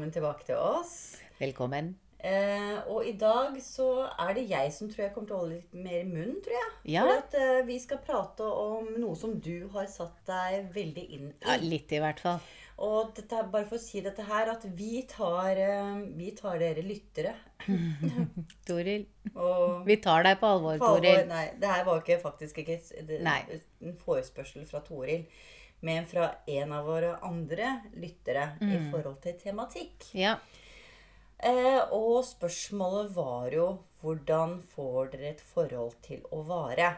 velkommen 0.00 0.12
tilbake 0.14 0.46
til 0.48 0.56
oss. 0.56 1.18
Velkommen. 1.38 1.90
Eh, 2.24 2.78
og 2.88 3.04
i 3.08 3.12
dag 3.20 3.56
så 3.64 4.06
er 4.20 4.32
det 4.36 4.46
jeg 4.48 4.72
som 4.72 4.88
tror 4.88 5.02
jeg 5.06 5.12
kommer 5.12 5.28
til 5.28 5.36
å 5.36 5.40
holde 5.42 5.58
litt 5.58 5.74
mer 5.76 5.98
i 5.98 6.08
munnen, 6.08 6.38
tror 6.44 6.56
jeg. 6.56 6.70
Ja. 6.94 7.02
For 7.04 7.18
at 7.18 7.36
eh, 7.36 7.60
vi 7.68 7.76
skal 7.80 8.00
prate 8.06 8.46
om 8.48 8.88
noe 9.00 9.16
som 9.16 9.34
du 9.44 9.68
har 9.74 9.88
satt 9.92 10.16
deg 10.28 10.70
veldig 10.72 11.04
inn 11.18 11.28
i. 11.28 11.36
Ja, 11.44 11.58
litt 11.60 11.92
i 11.92 12.00
hvert 12.00 12.20
fall. 12.24 12.40
Og 12.80 13.12
dette, 13.16 13.42
bare 13.52 13.68
for 13.68 13.76
å 13.76 13.82
si 13.82 14.00
dette 14.04 14.24
her, 14.24 14.48
at 14.54 14.64
vi 14.76 15.02
tar, 15.08 15.60
eh, 15.60 15.92
vi 16.16 16.32
tar 16.38 16.56
dere 16.64 16.84
lyttere. 16.86 17.36
Toril. 18.68 19.04
Og 19.34 19.84
Vi 19.88 20.00
tar 20.00 20.24
deg 20.24 20.40
på 20.40 20.48
alvor, 20.54 20.80
på 20.80 20.92
alvor- 20.94 21.04
Toril. 21.04 21.26
Nei, 21.28 21.46
det 21.60 21.76
her 21.76 21.84
var 21.88 22.00
ikke 22.00 22.22
faktisk 22.24 22.64
ikke 22.64 22.80
det, 23.04 23.20
en 23.20 23.96
forespørsel 24.00 24.64
fra 24.68 24.80
Toril. 24.88 25.28
Men 25.82 26.06
fra 26.06 26.30
en 26.46 26.72
av 26.76 26.84
våre 26.86 27.14
andre 27.24 27.80
lyttere 27.96 28.50
Mm. 28.60 28.72
i 28.72 28.90
forhold 28.90 29.20
til 29.22 29.38
tematikk. 29.40 30.10
Ja. 30.12 30.36
Eh, 31.38 31.80
og 31.90 32.24
spørsmålet 32.24 33.14
var 33.14 33.50
jo 33.50 33.68
hvordan 34.02 34.60
får 34.74 35.12
dere 35.12 35.30
et 35.30 35.40
forhold 35.40 35.94
til 36.02 36.20
å 36.32 36.42
vare? 36.44 36.96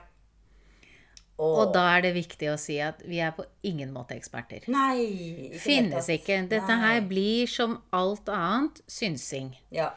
Og 1.43 1.73
da 1.75 1.97
er 1.97 2.03
det 2.05 2.13
viktig 2.15 2.51
å 2.53 2.59
si 2.61 2.77
at 2.85 3.01
vi 3.09 3.19
er 3.25 3.33
på 3.35 3.45
ingen 3.67 3.91
måte 3.95 4.15
eksperter. 4.15 4.69
Nei! 4.71 5.49
ikke 5.49 5.63
Finnes 5.65 6.09
ikke. 6.13 6.37
Dette 6.51 6.69
Nei. 6.69 6.81
her 6.85 7.01
blir 7.09 7.47
som 7.51 7.81
alt 7.93 8.29
annet 8.31 8.83
synsing. 8.87 9.57
Ja. 9.75 9.91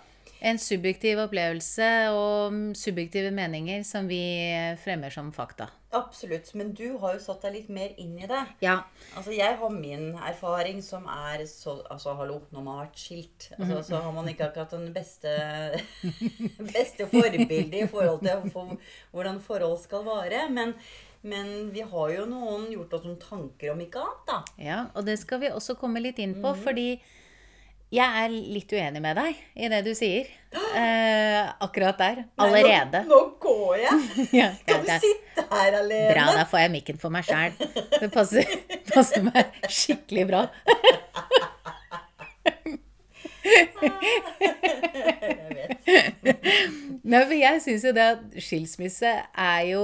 En 0.45 0.59
subjektiv 0.61 1.17
opplevelse 1.23 1.85
og 2.13 2.53
subjektive 2.77 3.31
meninger 3.33 3.81
som 3.87 4.05
vi 4.07 4.19
fremmer 4.83 5.09
som 5.09 5.31
fakta. 5.33 5.71
Absolutt. 5.95 6.51
Men 6.59 6.73
du 6.77 6.97
har 7.01 7.15
jo 7.15 7.21
satt 7.23 7.41
deg 7.47 7.53
litt 7.55 7.69
mer 7.73 7.95
inn 7.97 8.13
i 8.19 8.27
det. 8.29 8.41
Ja. 8.61 8.75
Altså, 9.17 9.31
Jeg 9.33 9.55
har 9.57 9.69
min 9.73 10.11
erfaring 10.27 10.83
som 10.83 11.07
er 11.09 11.45
så 11.49 11.79
Altså, 11.89 12.13
hallo, 12.19 12.41
når 12.51 12.61
man 12.67 12.77
har 12.77 12.85
vært 12.85 12.99
skilt, 13.07 13.47
altså, 13.57 13.81
så 13.89 14.01
har 14.03 14.11
man 14.13 14.27
ikke 14.29 14.49
akkurat 14.51 14.75
den 14.75 14.91
beste 14.93 15.33
beste 16.75 17.07
forbildet 17.09 17.81
i 17.81 17.87
forhold 17.89 18.21
til 18.25 18.45
for, 18.53 18.77
hvordan 19.15 19.41
forhold 19.43 19.79
skal 19.81 20.05
vare. 20.07 20.45
Men, 20.51 20.73
men 21.25 21.71
vi 21.73 21.81
har 21.89 22.13
jo 22.19 22.25
noen 22.29 22.67
gjort 22.73 22.93
oss 22.99 23.05
noen 23.07 23.19
tanker 23.21 23.73
om 23.73 23.81
ikke 23.85 24.03
annet, 24.03 24.25
da. 24.29 24.39
ja. 24.61 24.79
Og 24.95 25.05
det 25.07 25.17
skal 25.21 25.41
vi 25.41 25.49
også 25.53 25.77
komme 25.79 26.03
litt 26.03 26.19
inn 26.21 26.37
på, 26.41 26.53
Mhm. 26.53 26.63
fordi 26.67 26.89
jeg 27.93 28.23
er 28.25 28.29
litt 28.33 28.71
uenig 28.73 29.01
med 29.03 29.15
deg 29.19 29.35
i 29.55 29.69
det 29.71 29.83
du 29.85 29.93
sier. 29.97 30.25
Eh, 30.75 31.49
akkurat 31.63 31.97
der. 31.99 32.17
Allerede. 32.39 32.99
Nei, 33.03 33.07
nå, 33.07 33.15
nå 33.15 33.19
går 33.43 33.77
jeg! 33.79 33.93
Ja, 34.39 34.47
Kan 34.67 34.81
du 34.83 34.87
sitte 35.03 35.43
her 35.51 35.71
alene? 35.81 36.09
bra, 36.11 36.25
da 36.35 36.43
får 36.47 36.59
jeg 36.65 36.71
mikken 36.73 36.97
for 36.99 37.09
meg 37.15 37.23
sjæl. 37.27 37.51
Det 37.99 38.09
passer, 38.11 38.43
passer 38.93 39.21
meg 39.23 39.45
skikkelig 39.71 40.25
bra. 40.31 40.41
Jeg 43.45 43.69
vet. 45.55 45.87
Nei, 47.05 47.21
for 47.21 47.35
jeg 47.37 47.61
syns 47.63 47.85
jo 47.85 47.91
det 47.95 48.05
at 48.15 48.37
skilsmisse 48.41 49.11
er 49.29 49.61
jo 49.69 49.83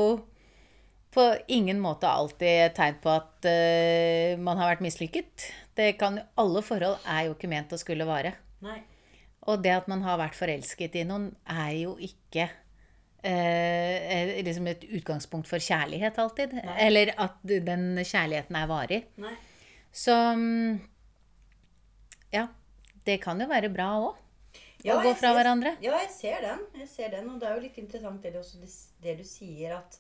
på 1.12 1.26
ingen 1.52 1.80
måte 1.84 2.08
alltid 2.10 2.68
et 2.70 2.76
tegn 2.78 2.98
på 3.04 3.12
at 3.14 3.48
uh, 3.48 4.40
man 4.42 4.58
har 4.62 4.72
vært 4.74 4.84
mislykket. 4.86 5.50
Det 5.82 5.92
kan 5.98 6.20
alle 6.40 6.62
forhold 6.66 7.02
er 7.10 7.28
jo 7.28 7.36
ikke 7.36 7.50
ment 7.50 7.74
å 7.74 7.80
skulle 7.82 8.06
vare. 8.06 8.36
Nei. 8.62 8.78
Og 9.50 9.64
det 9.66 9.72
at 9.74 9.88
man 9.90 10.04
har 10.06 10.20
vært 10.22 10.38
forelsket 10.38 11.00
i 11.02 11.06
noen, 11.10 11.32
er 11.50 11.72
jo 11.80 11.96
ikke 12.06 12.46
eh, 13.26 14.42
liksom 14.46 14.68
et 14.70 14.84
utgangspunkt 15.00 15.50
for 15.50 15.64
kjærlighet 15.64 16.20
alltid. 16.22 16.54
Eller 16.78 17.14
at 17.18 17.40
den 17.44 17.96
kjærligheten 18.06 18.60
er 18.62 18.70
varig. 18.70 19.02
Nei. 19.22 19.34
Så 19.92 20.14
mm, 20.38 20.80
ja. 22.38 22.48
Det 23.04 23.18
kan 23.24 23.40
jo 23.42 23.48
være 23.50 23.72
bra 23.74 23.88
òg. 23.98 24.18
Ja, 24.86 24.96
å 24.96 25.02
gå 25.02 25.12
fra 25.18 25.30
ser- 25.32 25.38
hverandre. 25.38 25.76
Ja, 25.82 25.98
jeg 26.04 26.10
ser 26.14 26.42
den. 26.46 26.62
Jeg 26.84 26.88
ser 26.90 27.10
den, 27.14 27.30
Og 27.34 27.40
det 27.42 27.50
er 27.50 27.56
jo 27.58 27.64
litt 27.66 27.78
interessant 27.82 28.22
det 28.22 28.34
du, 28.34 28.40
også, 28.42 28.62
det 29.02 29.18
du 29.20 29.24
sier, 29.26 29.76
at 29.78 29.98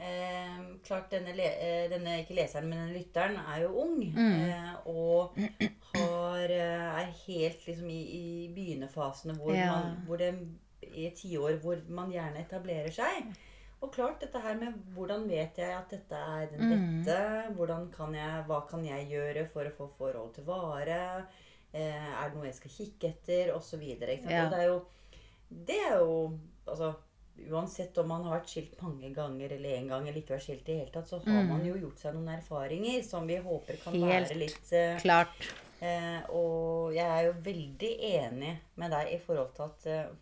eh, 0.00 0.56
klart 0.86 1.10
denne, 1.12 1.34
le, 1.36 1.42
eh, 1.60 1.88
denne, 1.92 2.18
ikke 2.22 2.34
leseren, 2.38 2.68
men 2.70 2.78
denne 2.78 2.96
lytteren 2.98 3.36
er 3.36 3.62
jo 3.66 3.74
ung. 3.84 4.00
Mm. 4.14 4.40
Eh, 4.48 4.74
og 4.86 5.36
har, 5.94 6.44
eh, 6.50 7.02
er 7.02 7.12
helt 7.26 7.66
liksom 7.66 7.90
i, 7.90 8.00
i 8.16 8.48
begynnerfasene 8.56 9.36
hvor, 9.38 9.54
Ja. 9.54 9.70
man, 9.72 9.96
hvor 10.06 10.16
det 10.18 10.32
i 10.90 11.10
tiår 11.14 11.60
hvor 11.62 11.78
man 11.88 12.10
gjerne 12.10 12.40
etablerer 12.40 12.90
seg. 12.90 13.30
Og 13.80 13.92
klart 13.94 14.20
dette 14.20 14.40
her 14.40 14.56
med 14.60 14.74
hvordan 14.94 15.22
vet 15.28 15.56
jeg 15.56 15.70
at 15.72 15.88
dette 15.90 16.16
er 16.16 16.46
den 16.50 16.60
Mm. 16.60 17.04
rette? 17.04 17.54
Mm. 17.56 17.90
kan 17.92 18.14
jeg, 18.14 18.44
hva 18.46 18.60
kan 18.68 18.84
jeg 18.84 19.08
gjøre 19.08 19.46
for 19.48 19.64
å 19.64 19.72
få 19.76 19.86
forhold 19.98 20.34
til 20.34 20.44
vare? 20.44 21.26
Eh, 21.72 22.22
er 22.22 22.28
det 22.28 22.36
noe 22.36 22.44
jeg 22.46 22.54
skal 22.54 22.70
kikke 22.70 23.08
etter? 23.08 23.54
Og 23.54 23.62
så 23.62 23.76
videre. 23.78 24.18
Ja. 24.28 24.44
Og 24.44 24.50
det 24.50 24.58
er 24.60 24.66
jo 24.66 24.80
Det 25.66 25.76
er 25.90 25.98
jo 25.98 26.38
Altså 26.66 26.94
Uansett 27.48 27.96
om 27.98 28.08
man 28.08 28.22
har 28.26 28.36
vært 28.38 28.50
skilt 28.52 28.76
mange 28.82 29.08
ganger 29.16 29.52
eller 29.56 29.76
én 29.78 29.88
gang, 29.88 30.06
eller 30.08 30.20
ikke 30.20 30.34
vært 30.36 30.44
skilt 30.44 30.68
i 30.68 30.72
det 30.72 30.78
hele 30.82 30.92
tatt, 30.94 31.08
så 31.08 31.18
har 31.24 31.44
man 31.48 31.64
jo 31.66 31.74
gjort 31.80 31.98
seg 32.02 32.14
noen 32.14 32.28
erfaringer 32.36 33.02
som 33.06 33.26
vi 33.26 33.36
håper 33.42 33.80
kan 33.82 33.94
Mm. 33.96 34.08
Helt 34.10 34.28
være 34.30 34.38
litt 34.38 34.72
uh, 34.72 35.00
Klart. 35.00 35.48
Uh, 35.80 36.20
og 36.36 36.92
jeg 36.94 37.06
er 37.08 37.24
jo 37.30 37.32
veldig 37.42 37.92
enig 38.10 38.50
med 38.76 38.90
deg 38.92 39.14
i 39.14 39.20
forhold 39.24 39.54
til 39.56 39.62
at 39.70 39.86
uh, 39.86 40.16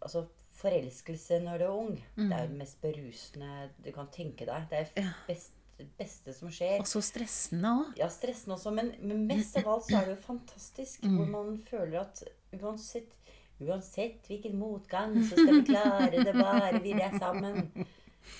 Altså, 0.00 0.22
forelskelse 0.60 1.40
når 1.44 1.58
du 1.58 1.64
er 1.64 1.72
ung, 1.76 1.96
det 2.16 2.32
er 2.32 2.44
jo 2.44 2.50
det 2.52 2.58
mest 2.60 2.78
berusende 2.80 3.70
du 3.84 3.90
kan 3.92 4.06
tenke 4.12 4.46
deg. 4.48 4.68
Det 4.70 4.78
er 4.78 5.02
Ja. 5.02 5.10
best, 5.28 5.52
beste 5.98 6.32
som 6.36 6.48
skjer. 6.52 6.78
Og 6.80 6.86
så 6.88 7.00
stressende 7.04 7.68
òg. 7.68 7.98
Ja, 8.00 8.08
stressende 8.12 8.56
også, 8.56 8.72
men, 8.72 8.94
men 9.00 9.26
mest 9.28 9.56
av 9.60 9.68
alt 9.68 9.84
så 9.88 9.98
er 10.00 10.08
det 10.08 10.16
jo 10.16 10.22
fantastisk 10.26 11.04
hvor 11.04 11.26
man 11.28 11.58
føler 11.68 12.00
at 12.00 12.22
uansett 12.60 13.12
Uansett 13.60 14.26
hvilken 14.30 14.54
motgang, 14.58 15.14
så 15.28 15.36
skal 15.36 15.58
vi 15.60 15.64
klare 15.68 16.10
det 16.24 16.32
bare 16.36 16.80
vi 16.80 16.94
er 16.96 17.12
sammen. 17.18 17.68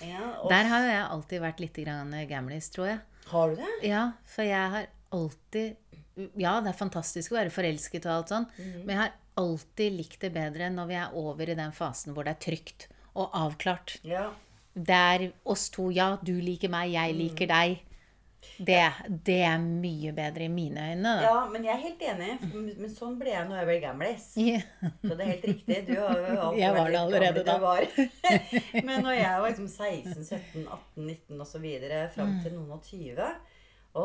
Ja, 0.04 0.30
Der 0.48 0.68
har 0.70 0.84
jo 0.84 0.90
jeg 0.92 1.06
alltid 1.10 1.40
vært 1.42 1.60
litt 1.60 1.78
grann 1.82 2.12
gamlis, 2.28 2.68
tror 2.72 2.86
jeg. 2.86 3.00
har 3.30 3.50
du 3.50 3.56
det? 3.60 3.70
Ja, 3.88 4.02
for 4.24 4.42
jeg 4.48 4.70
har 4.74 4.86
alltid 5.12 5.76
Ja, 6.36 6.60
det 6.60 6.72
er 6.74 6.76
fantastisk 6.76 7.32
å 7.32 7.38
være 7.38 7.52
forelsket 7.54 8.04
og 8.06 8.12
alt 8.12 8.32
sånn, 8.32 8.46
men 8.58 8.90
jeg 8.92 8.98
har 9.00 9.12
alltid 9.40 9.92
likt 9.96 10.20
det 10.20 10.32
bedre 10.34 10.68
når 10.70 10.86
vi 10.90 10.96
er 11.00 11.14
over 11.16 11.48
i 11.48 11.56
den 11.56 11.72
fasen 11.72 12.12
hvor 12.14 12.24
det 12.28 12.34
er 12.36 12.42
trygt 12.44 12.88
og 13.14 13.30
avklart. 13.32 13.98
Ja. 14.04 14.26
Er 14.76 15.30
oss 15.44 15.68
to, 15.72 15.88
ja, 15.90 16.16
du 16.22 16.34
liker 16.40 16.68
meg, 16.70 16.92
jeg 16.92 17.16
liker 17.16 17.48
deg. 17.50 17.80
Det, 18.60 18.92
det 19.24 19.38
er 19.44 19.58
mye 19.60 20.12
bedre 20.16 20.44
i 20.44 20.50
mine 20.52 20.82
øyne, 20.90 21.12
da. 21.16 21.22
ja, 21.24 21.36
men 21.52 21.64
jeg 21.64 21.72
er 21.74 21.82
helt 21.84 22.02
enig. 22.12 22.32
Men 22.80 22.90
sånn 22.92 23.16
ble 23.20 23.32
jeg 23.32 23.48
når 23.48 23.60
jeg 23.60 23.68
ble 23.70 23.76
gamlis. 23.84 24.26
Yeah. 24.40 24.66
Så 25.00 25.14
det 25.14 25.24
er 25.24 25.30
helt 25.30 25.46
riktig. 25.50 25.78
Du 25.88 25.94
har 25.96 26.58
Jeg 26.58 26.74
var 26.76 26.90
det 26.92 27.00
allerede 27.00 27.44
da. 27.46 27.56
var. 27.62 27.86
Men 28.88 29.06
når 29.06 29.16
jeg 29.16 29.40
var 29.44 29.48
liksom 29.48 29.68
16, 29.68 30.24
17, 30.24 30.66
18, 30.66 31.06
19 31.06 31.46
osv. 31.46 31.66
fram 32.16 32.36
til 32.44 32.56
noen 32.58 32.76
og 32.76 32.84
20 32.84 33.32
Å, 33.90 34.04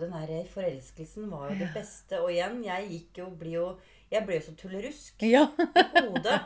den 0.00 0.14
der 0.14 0.46
forelskelsen 0.48 1.26
var 1.28 1.50
jo 1.50 1.58
det 1.60 1.72
beste. 1.74 2.22
Og 2.22 2.30
igjen, 2.32 2.62
jeg 2.64 2.88
gikk 2.94 3.20
jo, 3.24 3.30
blir 3.42 3.58
jo 3.58 3.66
Jeg 4.12 4.22
ble 4.26 4.38
jo 4.38 4.46
så 4.46 4.54
tullerusk 4.56 5.26
i 5.26 5.34
hodet 5.34 6.38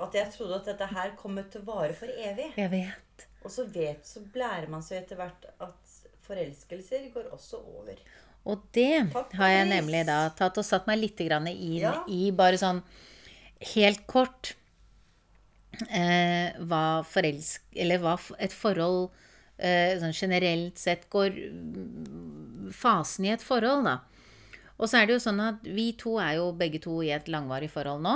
at 0.00 0.16
jeg 0.16 0.32
trodde 0.32 0.56
at 0.56 0.68
dette 0.70 0.86
her 0.94 1.12
kom 1.18 1.36
til 1.52 1.64
vare 1.66 1.92
for 1.96 2.08
evig. 2.08 2.50
Jeg 2.56 2.72
vet. 2.72 3.26
Og 3.44 3.52
så 3.52 3.66
vet, 3.68 4.04
så 4.08 4.22
lærer 4.34 4.68
man 4.72 4.82
seg 4.84 5.02
etter 5.02 5.20
hvert 5.20 5.44
at 5.60 5.89
forelskelser 6.30 7.10
går 7.14 7.28
også 7.34 7.60
over. 7.60 8.00
Og 8.48 8.62
det 8.72 9.10
har 9.36 9.50
jeg 9.52 9.68
nemlig 9.68 10.06
da 10.08 10.22
tatt 10.38 10.56
og 10.62 10.64
satt 10.64 10.86
meg 10.88 11.02
litt 11.02 11.18
grann 11.26 11.50
inn 11.50 11.82
Ja. 11.82 11.98
i, 12.08 12.30
bare 12.32 12.56
sånn 12.60 12.80
helt 13.74 14.06
kort 14.08 14.54
eh, 15.90 16.56
hva 16.64 17.02
forelsk... 17.06 17.66
Eller 17.76 18.00
hva 18.02 18.14
et 18.40 18.54
forhold 18.56 19.10
eh, 19.58 19.98
sånn 20.00 20.16
generelt 20.16 20.80
sett 20.80 21.08
går 21.12 21.36
mm, 21.36 22.70
Fasen 22.72 23.26
i 23.26 23.34
et 23.34 23.42
forhold, 23.44 23.84
da. 23.88 23.98
Og 24.80 24.88
så 24.88 25.00
er 25.02 25.08
det 25.10 25.18
jo 25.18 25.22
sånn 25.26 25.40
at 25.44 25.64
vi 25.66 25.90
to 26.00 26.14
er 26.22 26.38
jo 26.38 26.52
begge 26.56 26.80
to 26.80 27.00
i 27.04 27.10
et 27.12 27.26
langvarig 27.28 27.68
forhold 27.68 28.00
nå. 28.06 28.14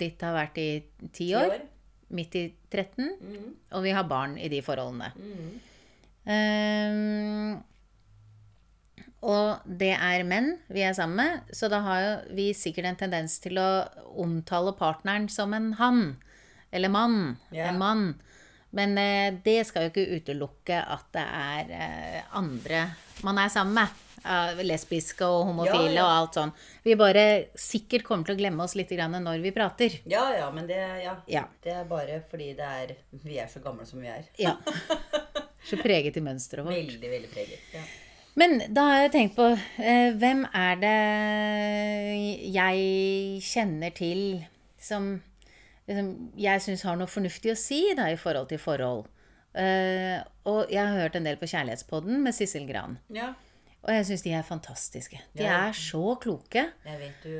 Ditt 0.00 0.22
har 0.26 0.34
vært 0.34 0.56
i 0.58 0.70
ti 1.14 1.28
år. 1.38 1.52
år. 1.54 1.68
Midt 2.18 2.34
i 2.40 2.42
13. 2.72 3.12
Mm. 3.22 3.44
Og 3.78 3.84
vi 3.86 3.92
har 3.94 4.08
barn 4.10 4.34
i 4.40 4.48
de 4.50 4.58
forholdene. 4.66 5.12
Mhm. 5.14 5.52
Ehm, 6.26 7.60
og 9.22 9.62
det 9.78 9.92
er 9.94 10.24
menn 10.26 10.56
vi 10.72 10.82
er 10.82 10.94
sammen 10.98 11.16
med, 11.20 11.54
så 11.54 11.68
da 11.70 11.78
har 11.84 12.00
jo 12.02 12.12
vi 12.38 12.48
sikkert 12.58 12.88
en 12.90 12.96
tendens 13.04 13.36
til 13.42 13.58
å 13.62 13.68
omtale 14.22 14.74
partneren 14.78 15.28
som 15.30 15.54
en 15.54 15.72
han. 15.78 16.02
Eller 16.72 16.88
mann. 16.90 17.36
Yeah. 17.52 17.68
En 17.70 17.78
mann. 17.78 18.04
Men 18.72 18.96
eh, 18.98 19.34
det 19.44 19.60
skal 19.68 19.84
jo 19.86 19.92
ikke 19.92 20.16
utelukke 20.22 20.78
at 20.80 21.04
det 21.12 21.22
er 21.28 21.74
eh, 21.76 22.22
andre 22.38 22.86
man 23.22 23.38
er 23.38 23.50
sammen 23.52 23.76
med. 23.76 23.98
eh, 24.24 24.62
lesbiske 24.64 25.26
og 25.28 25.44
homofile 25.50 25.92
Ja, 25.92 25.98
ja. 26.00 26.04
og 26.06 26.12
alt 26.16 26.38
sånn. 26.38 26.52
Vi 26.82 26.94
bare 26.98 27.24
sikkert 27.58 28.02
kommer 28.08 28.24
til 28.26 28.34
å 28.34 28.40
glemme 28.40 28.64
oss 28.64 28.74
litt 28.78 28.90
grann 28.90 29.14
når 29.22 29.42
vi 29.44 29.52
prater. 29.54 30.00
Ja, 30.10 30.24
ja, 30.34 30.48
men 30.54 30.66
det, 30.66 30.80
ja, 31.04 31.14
Ja. 31.30 31.44
det 31.62 31.76
er 31.76 31.84
bare 31.90 32.22
fordi 32.30 32.54
det 32.58 32.64
er, 32.82 32.96
vi 33.22 33.38
er 33.38 33.46
så 33.52 33.60
gamle 33.62 33.86
som 33.86 34.00
vi 34.02 34.08
er. 34.10 34.24
Så 35.64 35.76
preget 35.82 36.16
i 36.16 36.20
mønsteret 36.20 36.64
vårt. 36.66 36.74
Veldig, 36.74 37.10
veldig 37.10 37.30
preget. 37.30 37.60
Ja. 37.74 37.82
Men 38.34 38.62
da 38.74 38.80
har 38.88 39.00
jeg 39.02 39.12
tenkt 39.12 39.36
på 39.36 39.44
eh, 39.82 40.14
Hvem 40.16 40.46
er 40.56 40.74
det 40.80 40.94
jeg 42.54 43.42
kjenner 43.44 43.92
til 43.94 44.22
som 44.82 45.20
liksom, 45.88 46.08
jeg 46.40 46.62
syns 46.64 46.82
har 46.88 46.96
noe 46.98 47.10
fornuftig 47.10 47.52
å 47.52 47.58
si 47.58 47.82
da, 47.98 48.08
i 48.12 48.16
forhold 48.20 48.48
til 48.52 48.58
forhold? 48.62 49.06
Eh, 49.54 50.18
og 50.48 50.70
jeg 50.72 50.80
har 50.80 50.96
hørt 51.02 51.16
en 51.18 51.26
del 51.28 51.36
på 51.36 51.48
Kjærlighetspodden 51.50 52.22
med 52.24 52.34
Sissel 52.36 52.66
Gran. 52.70 52.98
ja. 53.12 53.32
Og 53.82 53.90
jeg 53.90 54.04
syns 54.06 54.22
de 54.22 54.30
er 54.30 54.44
fantastiske. 54.46 55.18
De 55.34 55.42
Ja. 55.42 55.66
er 55.66 55.72
så 55.74 56.14
kloke. 56.22 56.68
Jeg 56.86 56.98
vet 57.00 57.24
du 57.24 57.32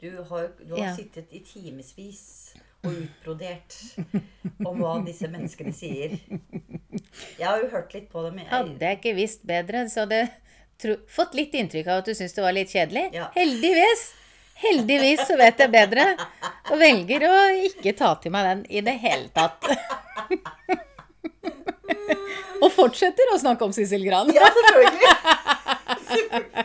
Du 0.00 0.22
har, 0.22 0.44
du 0.68 0.76
har 0.76 0.84
Ja. 0.86 0.94
sittet 0.94 1.26
i 1.32 1.40
timevis 1.40 2.54
og 2.80 2.94
utbrodert 2.94 3.76
om 4.64 4.78
hva 4.80 4.94
disse 5.04 5.28
menneskene 5.28 5.72
sier. 5.76 6.16
Jeg 7.36 7.44
har 7.44 7.60
jo 7.60 7.68
hørt 7.72 7.92
litt 7.96 8.08
på 8.12 8.22
dem. 8.24 8.40
Jeg, 8.40 8.48
Hadde 8.52 8.86
jeg 8.86 9.00
ikke 9.00 9.16
visst 9.18 9.44
bedre, 9.48 9.84
så 9.92 10.04
hadde 10.04 10.22
jeg 10.22 10.96
fått 11.12 11.36
litt 11.36 11.54
inntrykk 11.60 11.90
av 11.90 12.00
at 12.00 12.08
du 12.08 12.16
syns 12.16 12.36
det 12.36 12.44
var 12.44 12.56
litt 12.56 12.72
kjedelig. 12.72 13.10
Ja. 13.16 13.28
Heldigvis. 13.36 14.06
Heldigvis 14.60 15.22
så 15.28 15.36
vet 15.40 15.60
jeg 15.60 15.72
bedre, 15.72 16.04
og 16.68 16.76
velger 16.80 17.24
å 17.30 17.36
ikke 17.70 17.94
ta 17.96 18.12
til 18.20 18.34
meg 18.34 18.48
den 18.48 18.64
i 18.68 18.82
det 18.84 18.96
hele 19.00 19.30
tatt. 19.32 19.64
og 22.60 22.68
fortsetter 22.74 23.32
å 23.32 23.40
snakke 23.40 23.64
om 23.64 23.72
Sissel 23.72 24.04
Gran. 24.04 24.28
ja, 24.36 24.50
selvfølgelig! 24.58 25.56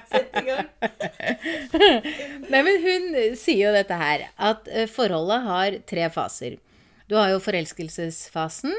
Sett 0.09 0.35
i 0.39 0.43
gang. 0.47 0.67
Nei, 2.51 2.61
men 2.65 2.81
hun 2.83 3.07
sier 3.39 3.67
jo 3.67 3.75
dette 3.75 3.97
her, 3.99 4.27
at 4.37 4.67
eh, 4.71 4.87
forholdet 4.91 5.45
har 5.45 5.77
tre 5.89 6.09
faser. 6.13 6.57
Du 7.09 7.15
har 7.19 7.29
jo 7.33 7.39
forelskelsesfasen, 7.43 8.73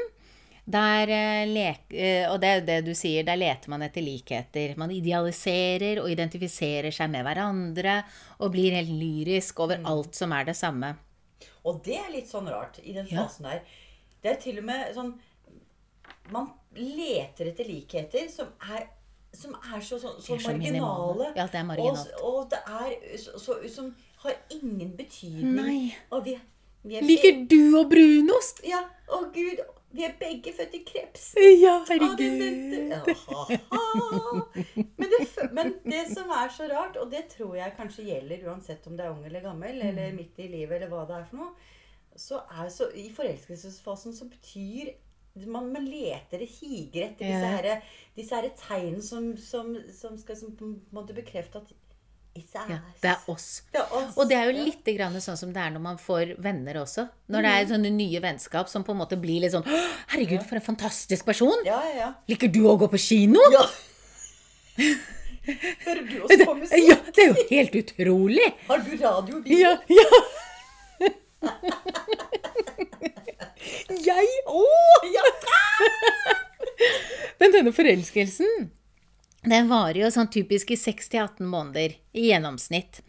der 0.67 1.11
eh, 1.15 1.79
eh, 1.95 2.25
og 2.27 2.41
det 2.43 2.49
er 2.51 2.63
det 2.67 2.77
du 2.89 2.93
sier, 2.97 3.23
der 3.27 3.39
leter 3.39 3.71
man 3.71 3.85
etter 3.85 4.03
likheter. 4.03 4.73
Man 4.79 4.91
idealiserer 4.91 6.01
og 6.03 6.11
identifiserer 6.11 6.91
seg 6.91 7.11
med 7.13 7.23
hverandre 7.27 8.01
og 8.43 8.51
blir 8.55 8.75
helt 8.75 8.91
lyrisk 8.91 9.61
over 9.63 9.79
alt 9.87 10.17
som 10.19 10.35
er 10.35 10.49
det 10.49 10.57
samme. 10.59 10.91
Og 11.67 11.79
det 11.85 11.95
er 11.99 12.11
litt 12.11 12.27
sånn 12.31 12.47
rart 12.51 12.81
i 12.83 12.93
den 12.95 13.07
Ja. 13.07 13.23
fasen 13.23 13.47
der. 13.47 13.63
Det 14.23 14.31
er 14.33 14.41
til 14.41 14.59
og 14.59 14.65
med 14.67 14.93
sånn 14.95 15.15
Man 16.31 16.49
leter 16.75 17.47
etter 17.53 17.63
likheter 17.63 18.25
som 18.27 18.49
er, 18.73 18.89
som 19.33 19.53
er 19.73 19.79
så, 19.81 19.99
så, 19.99 20.13
så 20.19 20.33
er 20.35 20.39
så 20.39 20.51
marginale. 20.55 21.31
Ja, 21.35 21.45
det 21.51 21.59
er 21.59 21.63
marginalt. 21.67 22.11
Og, 22.21 22.35
og 22.35 22.51
det 22.51 22.59
er 22.67 23.17
så, 23.37 23.57
som 23.69 23.95
har 24.23 24.33
ingen 24.49 24.93
betydning. 24.97 25.55
Nei. 25.55 25.95
Og 26.11 26.25
vi, 26.25 26.37
vi 26.83 26.95
er 26.97 27.03
Liker 27.05 27.43
du 27.51 27.77
og 27.79 27.89
brunost? 27.91 28.63
Ja, 28.65 28.83
å 29.13 29.25
gud, 29.35 29.59
vi 29.91 30.03
er 30.03 30.13
begge 30.19 30.51
født 30.57 30.73
i 30.75 30.81
kreps. 30.87 31.29
Ja, 31.61 31.77
herregud. 31.87 32.91
Men 34.97 35.09
det, 35.13 35.49
men 35.53 35.73
det 35.85 36.03
som 36.13 36.29
er 36.33 36.49
så 36.53 36.67
rart, 36.71 36.97
og 37.01 37.11
det 37.11 37.25
tror 37.35 37.55
jeg 37.59 37.75
kanskje 37.77 38.05
gjelder 38.09 38.47
uansett 38.49 38.85
om 38.89 38.97
det 38.97 39.05
er 39.05 39.13
ung 39.13 39.25
eller 39.25 39.43
gammel, 39.45 39.81
eller 39.81 40.11
Mm. 40.11 40.15
midt 40.21 40.39
i 40.39 40.47
livet, 40.51 40.77
eller 40.81 40.91
hva 40.91 41.05
det 41.07 41.15
er 41.19 41.25
for 41.29 41.37
noe, 41.41 41.51
så 42.17 42.39
er 42.61 42.69
så 42.73 42.87
I 42.97 43.09
forelskelsesfasen 43.13 44.15
så 44.17 44.25
betyr 44.29 44.93
man, 45.45 45.67
man 45.73 45.85
leter 45.85 46.43
og 46.43 46.53
higer 46.59 47.09
etter 47.09 47.27
disse, 47.27 47.49
her, 47.53 47.89
disse 48.17 48.39
her 48.39 48.47
tegn 48.61 49.01
som, 49.05 49.33
som, 49.41 49.75
som 49.93 50.15
skal 50.19 50.39
som 50.39 50.55
på 50.57 50.69
en 50.69 50.79
måte 50.95 51.17
bekrefte 51.17 51.61
at. 51.61 51.75
Ja, 52.37 52.75
det 53.01 53.09
er 53.09 53.29
oss. 53.33 53.63
Det 53.73 53.79
er 53.81 53.93
oss. 53.97 54.11
Og 54.13 54.27
det 54.29 54.35
er 54.37 54.51
jo 54.51 54.65
litt 54.67 54.85
grann 54.93 55.15
sånn 55.23 55.39
som 55.39 55.49
det 55.55 55.57
er 55.57 55.71
når 55.73 55.81
man 55.81 55.97
får 55.97 56.35
venner 56.45 56.77
også. 56.83 57.07
Når 57.33 57.47
det 57.47 57.53
er 57.55 57.69
sånne 57.71 57.91
nye 57.95 58.21
vennskap 58.21 58.69
som 58.69 58.85
på 58.85 58.93
en 58.93 58.99
måte 59.01 59.17
blir 59.17 59.41
litt 59.41 59.55
sånn 59.55 59.65
Herregud, 59.65 60.45
for 60.45 60.59
en 60.59 60.67
fantastisk 60.67 61.25
person! 61.25 61.65
Ja, 61.65 61.79
ja, 61.89 61.95
ja. 61.97 62.11
Liker 62.29 62.53
du 62.53 62.61
å 62.69 62.77
gå 62.77 62.91
på 62.93 63.01
kino? 63.01 63.41
ja. 63.55 63.65
Hører 65.47 66.01
du 66.03 66.17
også 66.25 66.43
på 66.43 66.53
musikk? 66.59 66.89
Ja, 66.91 66.97
det 67.15 67.23
er 67.23 67.29
jo 67.31 67.47
helt 67.49 67.75
utrolig! 67.81 68.49
Har 68.67 68.83
du 68.83 68.91
radio? 68.99 69.41
Ja, 69.47 69.77
ja. 69.89 70.21
Jeg 74.07 74.27
òg! 74.49 75.07
Ja. 75.13 75.25
Men 77.39 77.53
denne 77.53 77.73
forelskelsen, 77.75 78.69
den 79.47 79.69
varer 79.69 80.01
jo 80.03 80.09
sånn 80.13 80.31
typisk 80.33 80.73
i 80.73 80.79
6-18 80.79 81.45
måneder 81.47 81.95
i 82.17 82.27
gjennomsnitt. 82.31 83.01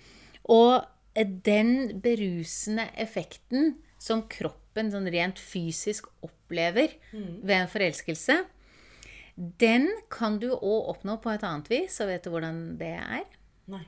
Og 0.48 0.84
den 1.16 2.00
berusende 2.02 2.88
effekten 3.00 3.76
som 3.98 4.26
kroppen 4.30 4.92
sånn 4.92 5.08
rent 5.10 5.40
fysisk 5.42 6.06
opplever 6.24 6.94
ved 7.12 7.56
en 7.56 7.72
forelskelse, 7.72 8.42
den 9.38 9.88
kan 10.10 10.38
du 10.42 10.50
òg 10.50 10.92
oppnå 10.94 11.18
på 11.22 11.30
et 11.30 11.44
annet 11.46 11.70
vis. 11.70 11.98
Og 12.02 12.10
vet 12.10 12.24
du 12.24 12.32
hvordan 12.34 12.62
det 12.80 12.94
er? 12.98 13.26
Nei. 13.70 13.84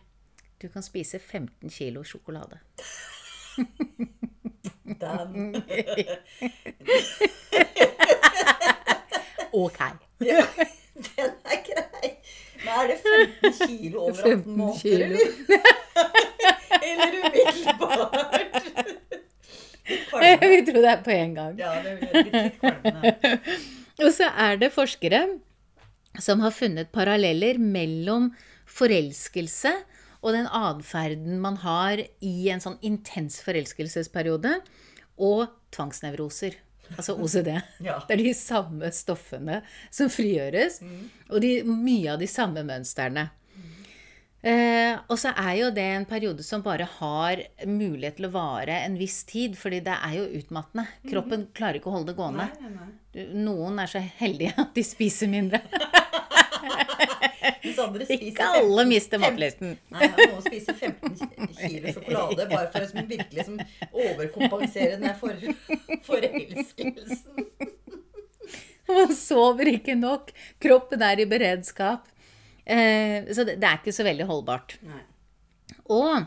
Du 0.61 0.69
kan 0.69 0.85
spise 0.85 1.19
15 1.19 1.71
kilo 1.73 2.05
sjokolade. 2.07 2.61
Den. 5.01 5.55
Ok. 9.53 9.79
Ja, 10.23 10.45
den 10.95 11.31
er 11.43 11.63
grei. 11.67 12.11
Men 12.61 12.69
er 12.71 12.87
det 12.91 12.99
15 13.03 13.67
kilo 13.67 14.03
over 14.05 14.21
18 14.21 14.31
15 14.31 14.57
måneder, 14.57 14.79
kilo. 14.79 15.05
eller? 15.05 15.19
Eller 16.91 17.17
umiddelbart? 17.19 18.15
Litt 19.89 20.05
kvalmende. 20.11 20.51
Vi 20.55 20.61
tror 20.69 20.79
det 20.85 20.91
er 20.93 21.03
på 21.05 21.15
en 21.15 21.35
gang. 21.35 21.59
Ja, 21.59 21.73
det 21.83 21.97
blir 21.99 22.13
litt 22.29 22.61
kvalmende. 22.61 23.41
Og 24.01 24.15
så 24.17 24.31
er 24.47 24.61
det 24.63 24.71
forskere 24.73 25.25
som 26.21 26.41
har 26.45 26.55
funnet 26.55 26.93
paralleller 26.95 27.59
mellom 27.59 28.31
forelskelse 28.71 29.75
og 30.21 30.35
den 30.37 30.47
atferden 30.47 31.41
man 31.43 31.57
har 31.65 32.01
i 32.21 32.35
en 32.53 32.63
sånn 32.63 32.79
intens 32.87 33.41
forelskelsesperiode, 33.45 34.61
og 35.21 35.47
tvangsnevroser. 35.75 36.59
Altså 36.97 37.15
OCD. 37.15 37.53
Ja. 37.87 38.01
Det 38.09 38.17
er 38.17 38.25
de 38.25 38.33
samme 38.35 38.91
stoffene 38.95 39.61
som 39.95 40.11
frigjøres, 40.13 40.81
og 41.31 41.45
de, 41.45 41.61
mye 41.67 42.17
av 42.17 42.23
de 42.23 42.29
samme 42.31 42.65
mønstrene. 42.67 43.29
Eh, 44.41 44.97
og 45.13 45.19
så 45.21 45.35
er 45.37 45.53
jo 45.59 45.67
det 45.77 45.85
en 45.85 46.07
periode 46.09 46.45
som 46.47 46.63
bare 46.65 46.87
har 46.97 47.43
mulighet 47.69 48.17
til 48.17 48.31
å 48.31 48.33
vare 48.33 48.79
en 48.87 48.97
viss 48.97 49.19
tid, 49.29 49.57
fordi 49.61 49.83
det 49.85 49.97
er 49.99 50.17
jo 50.17 50.29
utmattende. 50.41 50.87
Kroppen 51.11 51.45
klarer 51.57 51.81
ikke 51.81 51.93
å 51.93 51.99
holde 51.99 52.15
det 52.15 52.19
gående. 52.19 52.49
Nei, 52.57 52.71
nei, 52.71 52.89
nei. 52.89 53.27
Noen 53.37 53.83
er 53.83 53.91
så 53.91 54.01
heldige 54.21 54.55
at 54.63 54.73
de 54.77 54.85
spiser 54.87 55.31
mindre. 55.31 55.61
Andre 57.81 58.07
Ikke 58.13 58.47
alle 58.59 58.85
mister 58.89 59.21
matlysten. 59.23 59.77
Nei, 59.95 60.09
noen 60.11 60.43
spiser 60.45 60.77
15 60.77 61.15
kilo 61.57 61.95
sjokolade 61.95 62.47
bare 62.51 62.69
for 62.73 62.85
å 62.85 63.05
virkelig 63.09 63.47
som, 63.47 63.61
overkompensere 63.91 64.99
den 65.01 65.15
for, 65.21 65.45
forelskelsen. 66.09 67.47
Man 68.91 69.15
sover 69.15 69.71
ikke 69.77 69.97
nok. 69.99 70.33
Kroppen 70.63 71.05
er 71.07 71.23
i 71.23 71.29
beredskap. 71.31 72.09
Eh, 72.65 73.29
så 73.33 73.47
det, 73.47 73.59
det 73.63 73.69
er 73.69 73.81
ikke 73.81 73.95
så 73.95 74.07
veldig 74.07 74.27
holdbart. 74.29 74.77
Nei. 74.87 75.05
Og 75.91 76.27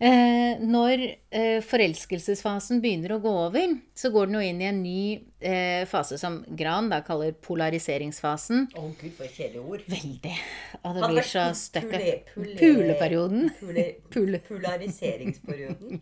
eh, 0.00 0.60
når 0.64 1.02
eh, 1.04 1.60
forelskelsesfasen 1.64 2.80
begynner 2.82 3.14
å 3.14 3.20
gå 3.22 3.32
over, 3.46 3.76
så 3.96 4.10
går 4.14 4.30
den 4.30 4.38
jo 4.38 4.42
inn 4.48 4.62
i 4.62 4.68
en 4.70 4.80
ny 4.82 5.02
eh, 5.38 5.84
fase 5.90 6.18
som 6.20 6.40
Gran 6.58 6.90
da 6.92 7.02
kaller 7.06 7.36
polariseringsfasen. 7.46 8.66
Å 8.74 8.88
gud, 8.88 9.14
for 9.18 9.28
et 9.28 9.36
kjedelig 9.36 9.62
ord. 9.62 9.86
Veldig. 9.92 10.34
Og 10.80 10.98
det 10.98 11.12
blir 11.14 11.30
så 11.30 11.46
stuck 11.58 11.94
up. 11.94 12.34
Puleperioden. 12.34 13.48
Pule, 13.60 13.86
Pule. 14.10 14.42
Polariseringsperioden. 14.48 16.00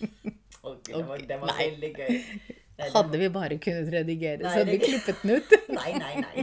oh, 0.64 0.74
gud, 0.74 0.92
det 0.92 1.06
var, 1.08 1.26
det 1.30 1.40
var 1.44 1.56
veldig 1.60 1.94
gøy. 2.00 2.20
Nei, 2.74 2.88
Hadde 2.90 3.18
vi 3.20 3.28
bare 3.30 3.58
kunnet 3.62 3.92
redigere, 3.92 4.42
Nei, 4.42 4.50
så 4.50 4.64
hadde 4.64 4.72
vi 4.74 4.80
klippet 4.82 5.20
den 5.22 5.36
ut. 5.38 5.52
Nei, 5.78 5.92
nei, 5.94 6.14
nei. 6.24 6.42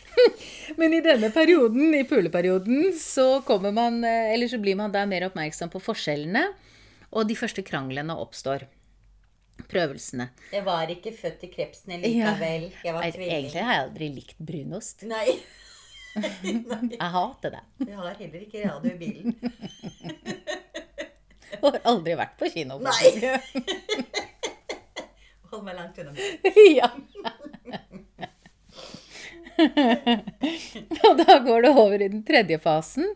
Men 0.80 0.94
i 0.96 1.00
denne 1.04 1.30
perioden, 1.34 1.94
i 1.94 2.04
puleperioden, 2.08 2.92
så 2.98 3.40
kommer 3.46 3.72
man 3.74 3.98
eh, 4.04 4.32
Eller 4.34 4.48
så 4.50 4.58
blir 4.62 4.76
man 4.78 4.92
da 4.94 5.04
mer 5.06 5.26
oppmerksom 5.28 5.70
på 5.72 5.80
forskjellene, 5.82 6.46
og 7.12 7.28
de 7.28 7.36
første 7.38 7.62
kranglene 7.66 8.16
oppstår. 8.18 8.66
Prøvelsene. 9.70 10.28
Jeg 10.52 10.64
var 10.66 10.90
ikke 10.92 11.12
født 11.16 11.44
i 11.46 11.48
krepsene 11.52 11.96
Ja. 12.02 12.34
likevel. 12.34 12.66
Jeg 12.84 12.94
var 12.94 13.06
tvilling. 13.08 13.32
Egentlig 13.38 13.62
har 13.64 13.72
jeg 13.78 13.84
aldri 13.86 14.08
likt 14.18 14.38
brunost. 14.50 15.06
Nei. 15.08 15.38
nei. 16.16 16.90
Jeg 16.96 17.10
hater 17.16 17.54
det. 17.56 17.62
Jeg 17.86 17.96
har 17.96 18.14
heller 18.20 18.44
ikke 18.44 18.64
radio 18.68 18.92
i 18.92 18.98
bilen. 19.00 19.36
Og 21.62 21.70
har 21.72 21.80
aldri 21.88 22.16
vært 22.18 22.36
på 22.40 22.50
kino. 22.52 22.76
Nei. 22.84 23.10
Hold 25.50 25.62
meg 25.64 25.76
langt 25.78 25.98
unna. 26.02 26.12
ja. 26.76 26.90
Og 31.06 31.22
da 31.22 31.38
går 31.44 31.66
det 31.66 31.72
over 31.72 31.96
i 32.00 32.10
den 32.12 32.22
tredje 32.26 32.58
fasen, 32.62 33.08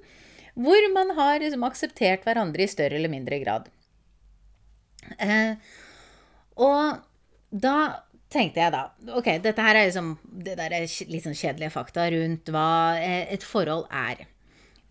hvor 0.61 0.87
man 0.95 1.15
har 1.19 1.41
liksom 1.43 1.65
akseptert 1.69 2.25
hverandre 2.27 2.65
i 2.65 2.71
større 2.71 2.99
eller 2.99 3.13
mindre 3.13 3.41
grad. 3.43 3.69
Eh, 5.19 5.55
og 6.61 7.01
da 7.51 7.77
tenkte 8.31 8.61
jeg 8.61 8.71
da 8.71 8.83
Ok, 9.17 9.31
dette 9.43 9.65
her 9.65 9.75
er 9.75 9.89
liksom 9.89 10.13
det 10.45 10.55
der 10.59 10.75
er 10.77 10.85
litt 10.85 11.25
sånn 11.25 11.35
kjedelige 11.35 11.73
fakta 11.75 12.05
rundt 12.13 12.53
hva 12.53 12.99
eh, 13.01 13.25
et 13.35 13.47
forhold 13.47 13.89
er. 13.91 14.27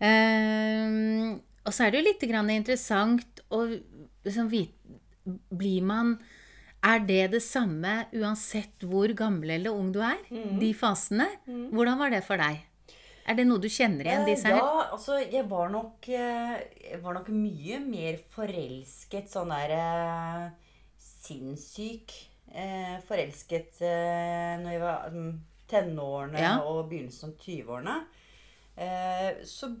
Eh, 0.00 1.38
og 1.64 1.76
så 1.76 1.86
er 1.86 1.92
det 1.92 2.00
jo 2.00 2.08
litt 2.08 2.26
interessant 2.56 3.44
å 3.50 3.64
liksom 3.68 4.50
vite 4.52 4.76
Blir 5.52 5.84
man 5.84 6.14
Er 6.82 7.02
det 7.04 7.26
det 7.34 7.42
samme 7.44 8.06
uansett 8.16 8.86
hvor 8.88 9.12
gammel 9.16 9.50
eller 9.58 9.74
ung 9.76 9.90
du 9.92 9.98
er? 10.00 10.16
De 10.30 10.70
fasene? 10.74 11.26
Hvordan 11.46 11.98
var 12.00 12.10
det 12.14 12.22
for 12.24 12.40
deg? 12.40 12.62
Er 13.28 13.36
det 13.36 13.44
noe 13.46 13.60
du 13.62 13.68
kjenner 13.68 14.08
igjen, 14.08 14.24
disse 14.26 14.48
Eh, 14.48 14.54
her? 14.56 14.62
Ja, 14.64 14.86
altså 14.96 15.18
jeg 15.20 15.44
var 15.50 15.68
nok 15.70 16.08
eh, 16.08 16.54
Jeg 16.88 17.02
var 17.04 17.14
nok 17.18 17.28
mye 17.30 17.76
mer 17.84 18.16
forelsket 18.32 19.28
sånn 19.30 19.52
der 19.52 19.74
eh, 19.76 20.46
sinnssyk 20.98 22.14
eh, 22.54 22.96
forelsket 23.06 23.82
eh, 23.86 24.56
når 24.64 24.72
jeg 24.74 24.82
var 24.82 25.14
mm, 25.14 25.30
tenårene 25.70 26.40
Ja. 26.42 26.56
og 26.64 26.88
begynnelsen 26.90 27.30
av 27.30 27.44
20-årene. 27.44 27.98
Eh, 28.76 29.44
så 29.46 29.74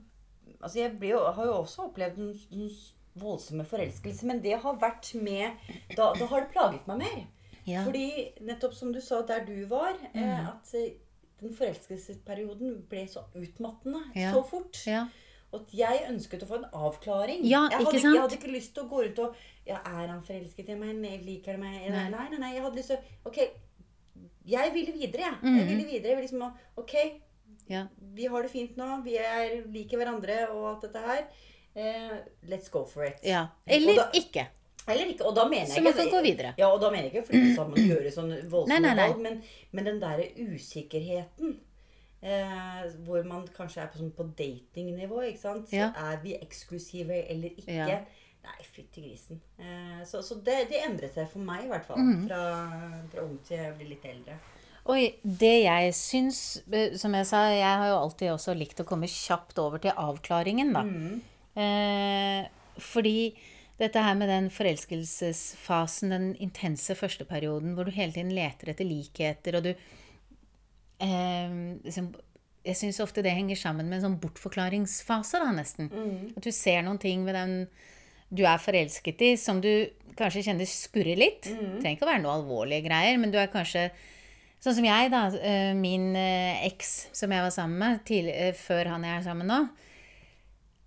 Altså, 0.60 0.80
jeg 0.80 0.96
jo, 1.08 1.18
har 1.32 1.46
jo 1.46 1.52
også 1.62 1.84
opplevd 1.88 2.16
en, 2.20 2.32
en 2.52 2.70
voldsomme 3.18 3.64
forelskelse, 3.66 4.24
men 4.26 4.40
det 4.42 4.58
har 4.62 4.76
vært 4.78 5.14
med 5.20 5.50
Da, 5.96 6.12
da 6.14 6.26
har 6.26 6.40
det 6.40 6.50
plaget 6.52 6.86
meg 6.86 6.98
mer. 6.98 7.26
Ja. 7.66 7.84
Fordi 7.84 8.32
nettopp 8.40 8.74
som 8.74 8.92
du 8.92 9.00
sa 9.00 9.22
der 9.22 9.44
du 9.44 9.64
var, 9.66 9.94
eh, 10.14 10.20
Mm. 10.22 10.46
at 10.48 10.74
eh, 10.74 10.92
den 11.40 11.52
forelskelsesperioden 11.54 12.82
ble 12.88 13.06
så 13.08 13.24
utmattende 13.34 14.00
Ja. 14.16 14.32
så 14.32 14.42
fort. 14.46 14.86
Ja. 14.86 15.06
At 15.52 15.66
jeg 15.74 16.04
ønsket 16.08 16.42
å 16.44 16.46
få 16.46 16.54
en 16.60 16.70
avklaring. 16.72 17.40
Ja, 17.44 17.68
jeg, 17.70 17.78
hadde, 17.84 17.98
jeg 18.00 18.20
hadde 18.20 18.36
ikke 18.38 18.52
lyst 18.52 18.74
til 18.74 18.84
å 18.84 18.88
gå 18.88 19.02
rundt 19.04 19.18
og 19.18 19.34
ja, 19.66 19.78
Er 19.84 20.06
han 20.06 20.22
forelsket 20.22 20.68
i 20.68 20.74
meg? 20.74 21.02
Jeg 21.02 21.24
liker 21.24 21.52
han 21.52 21.60
meg? 21.60 21.90
Nei, 21.90 22.08
Nei. 22.10 22.28
nei, 22.30 22.38
nei. 22.38 22.52
jeg 22.54 22.62
hadde 22.62 22.76
lyst 22.76 22.88
til 22.88 22.96
å 22.96 23.26
Ok, 23.26 23.38
jeg 24.46 24.72
ville 24.74 24.92
videre, 24.92 25.20
jeg. 25.26 25.34
Mm. 25.42 25.56
Jeg 25.58 25.66
ville 25.66 25.84
videre. 25.86 26.08
Jeg 26.08 26.16
ville 26.16 26.28
liksom 26.28 26.52
Ok, 26.76 26.94
ja. 27.68 27.86
vi 28.14 28.26
har 28.26 28.42
det 28.42 28.50
fint 28.50 28.76
nå. 28.76 29.02
Vi 29.04 29.16
er, 29.16 29.62
liker 29.66 29.98
hverandre 29.98 30.48
og 30.54 30.68
alt 30.74 30.82
dette 30.86 30.98
her. 31.04 31.26
Eh, 31.74 32.16
let's 32.50 32.70
go 32.70 32.84
for 32.84 33.04
it. 33.06 33.20
ja. 33.22 33.46
Eller 33.66 33.96
da- 33.96 34.10
ikke. 34.12 34.46
Eller 34.88 35.06
ikke. 35.12 35.24
Og 35.28 35.34
da 35.36 35.44
mener 35.48 35.66
Så 35.66 35.82
man 35.82 35.92
kan 35.92 36.08
gå 36.10 36.22
videre. 36.22 36.54
Ja, 36.58 36.68
og 36.72 36.80
da 36.80 36.90
mener 36.90 37.04
jeg 37.10 37.12
ikke 37.14 37.22
å 37.22 37.30
flytte 37.30 37.54
sammen 37.56 37.72
og 37.78 37.90
gjøre 37.96 38.12
sånn 38.14 38.30
voldsomme 38.54 38.94
valg, 38.96 39.20
men, 39.22 39.42
men 39.72 39.84
den 39.84 40.00
derre 40.00 40.30
usikkerheten 40.36 41.60
eh, 42.22 42.88
hvor 43.06 43.22
man 43.28 43.46
kanskje 43.56 43.82
er 43.84 43.90
på, 43.92 44.00
sånn 44.00 44.10
på 44.16 44.26
datingnivå, 44.38 45.22
ikke 45.28 45.40
sant. 45.44 45.68
Så 45.70 45.76
Ja. 45.78 45.92
Er 45.96 46.18
vi 46.24 46.34
eksklusive 46.40 47.20
eller 47.30 47.50
ikke? 47.56 47.72
Ja. 47.76 48.00
Nei, 48.40 48.64
fytti 48.64 49.02
grisen. 49.04 49.40
Eh, 49.60 50.00
så 50.08 50.22
så 50.24 50.38
det, 50.42 50.68
det 50.70 50.80
endret 50.86 51.14
seg 51.14 51.28
for 51.28 51.44
meg, 51.44 51.66
i 51.66 51.68
hvert 51.68 51.84
fall. 51.86 51.98
Mm. 52.00 52.22
Fra, 52.26 53.02
fra 53.12 53.22
ung 53.26 53.38
til 53.44 53.58
jeg 53.60 53.74
blir 53.76 53.90
litt 53.94 54.04
eldre. 54.08 54.38
Oi, 54.90 55.02
det 55.22 55.62
jeg 55.66 55.90
syns 55.94 56.38
eh, 56.72 56.94
Som 56.96 57.12
jeg 57.14 57.26
sa, 57.28 57.42
jeg 57.52 57.62
har 57.82 57.90
jo 57.90 57.98
alltid 58.00 58.30
også 58.32 58.54
likt 58.56 58.80
å 58.80 58.86
komme 58.88 59.06
kjapt 59.12 59.58
over 59.60 59.78
til 59.84 59.92
avklaringen, 59.92 60.72
da. 60.72 60.80
Eh, 60.88 61.18
fordi 62.80 63.34
dette 63.80 64.02
her 64.04 64.14
med 64.14 64.28
den 64.28 64.50
forelskelsesfasen, 64.52 66.10
den 66.12 66.26
intense 66.44 66.94
første 66.94 67.24
perioden, 67.24 67.72
hvor 67.74 67.84
du 67.88 67.94
hele 67.96 68.12
tiden 68.12 68.32
leter 68.36 68.70
etter 68.74 68.84
likheter, 68.84 69.56
og 69.56 69.64
du 69.64 69.70
eh, 71.00 71.54
liksom, 71.84 72.10
Jeg 72.64 72.76
syns 72.76 73.00
ofte 73.00 73.22
det 73.24 73.32
henger 73.32 73.56
sammen 73.56 73.88
med 73.88 73.98
en 73.98 74.04
sånn 74.10 74.18
bortforklaringsfase, 74.20 75.40
da, 75.40 75.48
nesten. 75.56 75.88
At 76.36 76.44
du 76.44 76.50
ser 76.52 76.82
noen 76.84 76.98
ting 77.00 77.24
ved 77.24 77.34
den 77.38 77.54
du 78.30 78.44
er 78.46 78.60
forelsket 78.62 79.22
i, 79.26 79.30
som 79.40 79.58
du 79.64 79.88
kanskje 80.14 80.44
kjenner 80.46 80.68
skurrer 80.68 81.16
litt. 81.18 81.48
Det 81.48 81.80
trenger 81.80 81.96
ikke 81.96 82.04
å 82.06 82.10
være 82.12 82.22
noe 82.22 82.34
alvorlige 82.36 82.84
greier, 82.84 83.16
men 83.18 83.32
du 83.32 83.38
er 83.40 83.48
kanskje 83.52 83.90
Sånn 84.60 84.74
som 84.76 84.84
jeg, 84.84 85.08
da. 85.08 85.22
eh, 85.40 85.70
Min 85.72 86.10
eh, 86.14 86.66
eks 86.66 87.08
som 87.16 87.32
jeg 87.32 87.40
var 87.40 87.50
sammen 87.54 87.78
med 87.80 88.02
tidlig, 88.04 88.34
eh, 88.36 88.52
før 88.52 88.90
han 88.92 89.06
jeg 89.08 89.16
er 89.16 89.22
sammen 89.24 89.48
nå, 89.48 89.56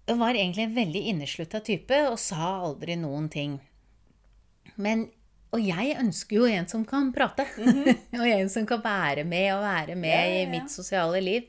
var 0.05 0.35
egentlig 0.35 0.65
en 0.67 0.75
veldig 0.75 1.01
inneslutta 1.13 1.61
type 1.63 1.99
og 2.09 2.17
sa 2.19 2.49
aldri 2.65 2.97
noen 2.99 3.29
ting. 3.31 3.59
Men 4.75 5.09
Og 5.53 5.61
jeg 5.61 5.93
ønsker 6.01 6.39
jo 6.39 6.47
en 6.49 6.65
som 6.65 6.81
kan 6.85 7.11
prate. 7.13 7.45
og 8.19 8.25
en 8.25 8.49
som 8.49 8.65
kan 8.65 8.79
være 8.81 9.21
med 9.23 9.51
og 9.53 9.61
være 9.61 9.95
med 9.95 10.09
Ja, 10.09 10.23
ja, 10.25 10.39
ja. 10.39 10.41
i 10.41 10.49
mitt 10.49 10.71
sosiale 10.73 11.19
liv. 11.21 11.43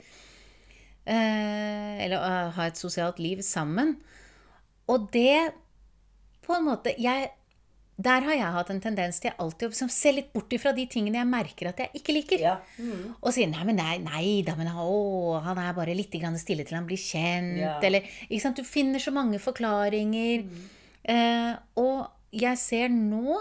Eh, 1.08 2.04
eller 2.04 2.20
å 2.20 2.50
ha 2.52 2.66
et 2.68 2.76
sosialt 2.76 3.16
liv 3.18 3.40
sammen. 3.40 3.94
Og 4.92 5.08
det 5.12 5.54
på 6.44 6.52
en 6.52 6.66
måte 6.66 6.92
jeg, 7.00 7.30
Der 7.94 8.24
har 8.26 8.34
jeg 8.34 8.54
hatt 8.56 8.70
en 8.72 8.80
tendens 8.82 9.20
til 9.22 9.34
alltid 9.38 9.68
å 9.68 9.70
liksom 9.70 9.90
se 9.92 10.10
litt 10.16 10.32
bort 10.34 10.50
ifra 10.56 10.72
de 10.74 10.82
tingene 10.90 11.20
jeg 11.20 11.30
merker 11.30 11.68
at 11.70 11.82
jeg 11.84 12.00
ikke 12.00 12.16
liker. 12.16 12.42
Ja. 12.42 12.54
Mm. 12.74 13.12
Og 13.20 13.34
sier 13.36 13.50
nei, 13.50 13.62
men 13.68 13.78
nei, 13.78 13.98
nei 14.02 14.30
da, 14.46 14.56
men 14.58 14.72
å, 14.72 15.36
han 15.44 15.60
er 15.62 15.76
bare 15.76 15.94
litt 15.94 16.16
stille 16.42 16.66
til 16.66 16.74
han 16.74 16.88
blir 16.88 16.98
kjent. 16.98 17.60
Ja. 17.62 17.76
Eller, 17.86 18.08
ikke 18.26 18.42
sant? 18.42 18.58
Du 18.58 18.66
finner 18.66 18.98
så 19.02 19.14
mange 19.14 19.38
forklaringer. 19.38 20.42
Eh, 21.04 21.52
og 21.78 22.08
jeg 22.34 22.58
ser 22.58 22.90
nå 22.90 23.38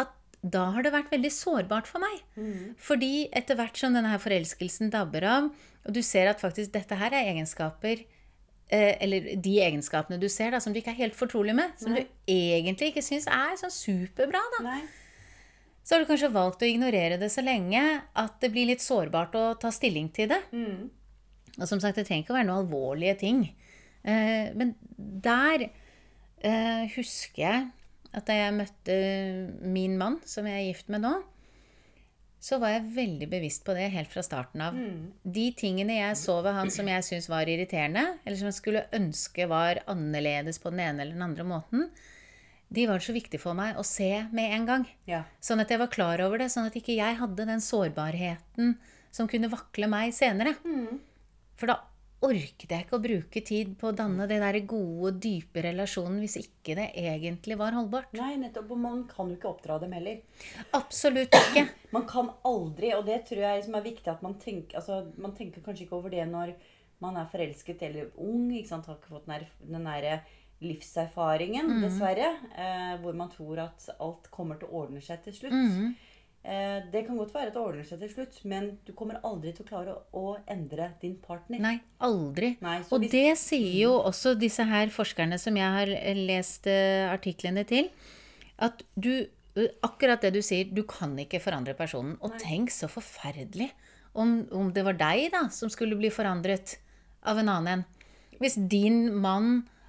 at 0.00 0.14
da 0.40 0.70
har 0.72 0.86
det 0.86 0.94
vært 0.94 1.12
veldig 1.12 1.32
sårbart 1.34 1.90
for 1.90 2.00
meg. 2.00 2.24
Fordi 2.80 3.28
etter 3.28 3.60
hvert 3.60 3.76
som 3.76 3.92
denne 3.92 4.14
her 4.14 4.22
forelskelsen 4.22 4.88
dabber 4.94 5.28
av, 5.28 5.50
og 5.84 5.96
du 5.96 6.00
ser 6.04 6.32
at 6.32 6.40
faktisk 6.40 6.72
dette 6.72 6.96
her 6.96 7.12
er 7.12 7.28
egenskaper 7.34 8.06
eller 8.70 9.32
de 9.42 9.54
egenskapene 9.64 10.20
du 10.20 10.28
ser 10.30 10.54
da, 10.54 10.60
som 10.62 10.74
du 10.74 10.78
ikke 10.78 10.92
er 10.92 11.00
helt 11.02 11.18
fortrolig 11.18 11.56
med, 11.58 11.72
som 11.80 11.94
Nei. 11.94 12.04
du 12.04 12.32
egentlig 12.34 12.92
ikke 12.92 13.02
syns 13.02 13.26
er 13.26 13.56
sånn 13.58 13.72
superbra, 13.74 14.42
da 14.56 14.62
Nei. 14.68 14.80
så 15.82 15.96
har 15.96 16.04
du 16.04 16.10
kanskje 16.10 16.30
valgt 16.34 16.62
å 16.62 16.68
ignorere 16.70 17.18
det 17.18 17.32
så 17.34 17.42
lenge 17.42 17.82
at 18.14 18.38
det 18.42 18.52
blir 18.54 18.70
litt 18.70 18.84
sårbart 18.84 19.34
å 19.34 19.44
ta 19.58 19.72
stilling 19.74 20.12
til 20.14 20.30
det. 20.30 20.38
Mm. 20.54 20.86
Og 21.58 21.66
som 21.66 21.82
sagt, 21.82 21.98
det 21.98 22.06
trenger 22.06 22.24
ikke 22.24 22.34
å 22.36 22.38
være 22.38 22.48
noen 22.48 22.62
alvorlige 22.62 23.16
ting. 23.24 23.42
Eh, 24.06 24.52
men 24.56 24.74
der 24.96 25.66
eh, 25.66 26.86
husker 26.94 27.42
jeg 27.42 27.66
at 28.16 28.26
da 28.26 28.36
jeg 28.36 28.56
møtte 28.56 28.96
min 29.62 29.98
mann, 29.98 30.18
som 30.26 30.46
jeg 30.48 30.56
er 30.56 30.68
gift 30.70 30.88
med 30.92 31.04
nå, 31.04 31.12
så 32.40 32.56
var 32.60 32.72
jeg 32.72 32.92
veldig 32.96 33.26
bevisst 33.28 33.66
på 33.66 33.74
det 33.76 33.90
helt 33.92 34.08
fra 34.08 34.22
starten 34.24 34.62
av. 34.64 34.76
De 35.22 35.46
tingene 35.56 35.98
jeg 35.98 36.16
så 36.16 36.38
ved 36.40 36.56
han 36.56 36.72
som 36.72 36.88
jeg 36.88 37.04
syntes 37.04 37.28
var 37.28 37.50
irriterende, 37.50 38.06
eller 38.24 38.40
som 38.40 38.48
jeg 38.48 38.56
skulle 38.56 38.86
ønske 38.96 39.48
var 39.50 39.82
annerledes 39.90 40.60
på 40.62 40.72
den 40.72 40.80
ene 40.86 41.04
eller 41.04 41.18
den 41.18 41.26
andre 41.26 41.44
måten, 41.44 41.90
de 42.70 42.86
var 42.86 43.02
så 43.02 43.12
viktige 43.12 43.42
for 43.42 43.58
meg 43.58 43.76
å 43.76 43.84
se 43.84 44.08
med 44.30 44.54
en 44.54 44.66
gang. 44.68 44.88
Ja. 45.10 45.24
Sånn 45.42 45.60
at 45.60 45.72
jeg 45.72 45.82
var 45.82 45.90
klar 45.90 46.22
over 46.22 46.38
det, 46.40 46.48
sånn 46.54 46.68
at 46.70 46.76
ikke 46.78 46.94
jeg 46.94 47.18
hadde 47.18 47.48
den 47.48 47.62
sårbarheten 47.64 48.76
som 49.10 49.28
kunne 49.28 49.50
vakle 49.50 49.90
meg 49.90 50.14
senere. 50.14 50.54
For 51.58 51.68
da 51.68 51.80
orket 52.22 52.68
jeg 52.70 52.84
ikke 52.84 52.96
å 52.98 53.02
bruke 53.02 53.40
tid 53.46 53.70
på 53.80 53.88
å 53.90 53.94
danne 53.96 54.26
den 54.28 54.42
der 54.44 54.58
gode, 54.68 55.14
dype 55.22 55.62
relasjonen 55.64 56.18
hvis 56.20 56.36
ikke 56.42 56.74
det 56.76 56.88
egentlig 57.00 57.56
var 57.60 57.72
holdbart. 57.76 58.12
Nei, 58.18 58.34
nettopp. 58.42 58.70
Og 58.74 58.78
man 58.82 59.04
kan 59.08 59.30
jo 59.32 59.36
ikke 59.38 59.48
oppdra 59.54 59.78
dem 59.80 59.92
heller. 59.96 60.20
Absolutt 60.76 61.32
ikke. 61.38 61.66
Man 61.96 62.04
kan 62.06 62.28
aldri, 62.46 62.92
og 62.94 63.06
det 63.08 63.24
tror 63.26 63.40
jeg 63.42 63.58
liksom 63.62 63.74
er 63.74 63.82
viktig 63.82 64.10
at 64.12 64.20
man 64.22 64.36
tenker 64.38 64.76
altså, 64.78 65.00
Man 65.18 65.32
tenker 65.34 65.64
kanskje 65.64 65.88
ikke 65.88 65.96
over 65.96 66.12
det 66.12 66.22
når 66.30 66.52
man 67.02 67.16
er 67.16 67.26
forelsket 67.32 67.80
eller 67.82 68.12
ung. 68.20 68.44
ikke 68.54 68.68
sant, 68.68 68.86
Har 68.86 69.00
ikke 69.00 69.10
fått 69.16 69.26
den 69.26 69.82
der- 69.82 69.88
derre 69.88 70.20
livserfaringen, 70.60 71.70
dessverre. 71.82 72.28
Eh, 72.54 72.94
hvor 73.02 73.16
man 73.16 73.30
tror 73.32 73.58
at 73.64 73.88
alt 73.98 74.30
kommer 74.30 74.58
til 74.60 74.68
å 74.68 74.82
ordne 74.84 75.00
seg 75.02 75.22
til 75.24 75.32
slutt. 75.32 75.52
Mhm. 75.56 75.94
Eh, 76.42 76.78
det 76.92 77.02
kan 77.06 77.18
godt 77.20 77.34
være 77.34 77.50
at 77.50 77.56
det 77.56 77.60
ordner 77.60 77.84
seg 77.84 78.00
til 78.00 78.08
slutt, 78.14 78.38
men 78.48 78.70
du 78.86 78.94
kommer 78.96 79.18
aldri 79.28 79.52
til 79.52 79.66
å 79.66 79.68
klare 79.68 79.96
å, 80.16 80.38
endre 80.48 80.86
din 81.02 81.18
partner. 81.20 81.60
Nei, 81.60 81.74
aldri. 82.00 82.54
Nei, 82.64 82.78
Og 82.90 83.00
hvis- 83.02 83.10
det 83.10 83.36
sier 83.38 83.82
jo 83.82 83.98
også 84.00 84.38
disse 84.38 84.64
her 84.64 84.86
forskerne 84.88 85.38
som 85.38 85.54
jeg 85.54 85.70
har 85.70 85.86
lest 86.16 86.66
eh, 86.66 87.10
artiklene 87.12 87.66
til, 87.66 87.90
at 88.58 88.82
du 88.98 89.26
eh, 89.56 89.68
Akkurat 89.82 90.20
det 90.22 90.32
du 90.32 90.40
sier, 90.40 90.64
du 90.72 90.84
kan 90.84 91.16
ikke 91.18 91.40
forandre 91.42 91.74
personen. 91.76 92.16
Og 92.22 92.38
tenk 92.38 92.70
så 92.70 92.88
forferdelig 92.88 93.72
om, 94.14 94.46
om 94.52 94.72
det 94.72 94.84
var 94.84 94.94
deg 94.94 95.32
da 95.32 95.48
som 95.50 95.68
skulle 95.68 95.98
bli 95.98 96.08
forandret 96.08 96.76
av 97.26 97.36
en 97.36 97.48
annen 97.48 97.66
en. 97.80 97.84
Hvis 98.40 98.54
din 98.70 99.12
mann 99.20 99.64
eh, 99.66 99.79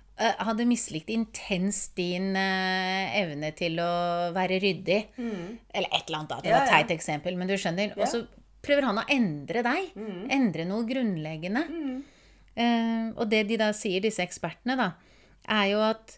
hadde 0.45 0.65
mislikt 0.69 1.09
intenst 1.13 1.95
din 1.97 2.35
eh, 2.37 3.15
evne 3.21 3.49
til 3.57 3.79
å 3.81 3.91
være 4.35 4.59
ryddig, 4.63 4.99
eller 5.17 5.89
et 5.89 6.05
eller 6.07 6.17
annet, 6.19 6.29
da. 6.33 6.39
Det 6.43 6.49
Ja, 6.51 6.55
var 6.59 6.65
et 6.67 6.71
ja. 6.71 6.79
teit 6.81 6.95
eksempel, 6.97 7.37
men 7.39 7.47
du 7.51 7.55
skjønner. 7.57 7.93
Ja. 7.95 8.01
Og 8.03 8.07
så 8.11 8.23
prøver 8.61 8.85
han 8.89 8.99
å 9.01 9.05
endre 9.09 9.63
deg. 9.65 9.91
Endre 10.29 10.65
noe 10.69 10.85
grunnleggende. 10.89 11.63
Eh, 12.55 13.07
og 13.15 13.29
det 13.31 13.45
de 13.49 13.57
da 13.61 13.71
sier, 13.73 14.03
disse 14.03 14.21
ekspertene, 14.25 14.75
da, 14.77 14.89
er 15.49 15.71
jo 15.71 15.79
at 15.85 16.17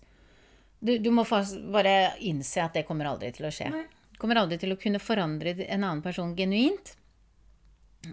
du, 0.83 0.98
du 1.00 1.12
må 1.15 1.24
bare 1.72 1.93
innse 2.27 2.60
at 2.65 2.74
det 2.75 2.83
kommer 2.89 3.07
aldri 3.13 3.29
til 3.36 3.48
å 3.48 3.53
skje. 3.53 3.69
Nei. 3.72 3.86
Kommer 4.19 4.41
aldri 4.41 4.57
til 4.60 4.74
å 4.74 4.79
kunne 4.79 5.00
forandre 5.03 5.53
en 5.67 5.83
annen 5.83 6.01
person 6.03 6.33
genuint. 6.36 6.95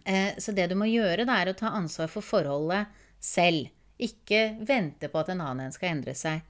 Eh, 0.04 0.37
så 0.38 0.52
det 0.54 0.68
du 0.70 0.76
må 0.78 0.87
gjøre, 0.87 1.26
det 1.26 1.35
er 1.42 1.50
å 1.50 1.56
ta 1.59 1.73
ansvar 1.75 2.11
for 2.12 2.23
forholdet 2.23 2.87
selv. 3.18 3.68
Ikke 4.00 4.42
vente 4.66 5.11
på 5.12 5.21
at 5.21 5.33
en 5.33 5.42
annen 5.45 5.69
en 5.69 5.75
skal 5.75 5.95
endre 5.95 6.14
seg. 6.16 6.45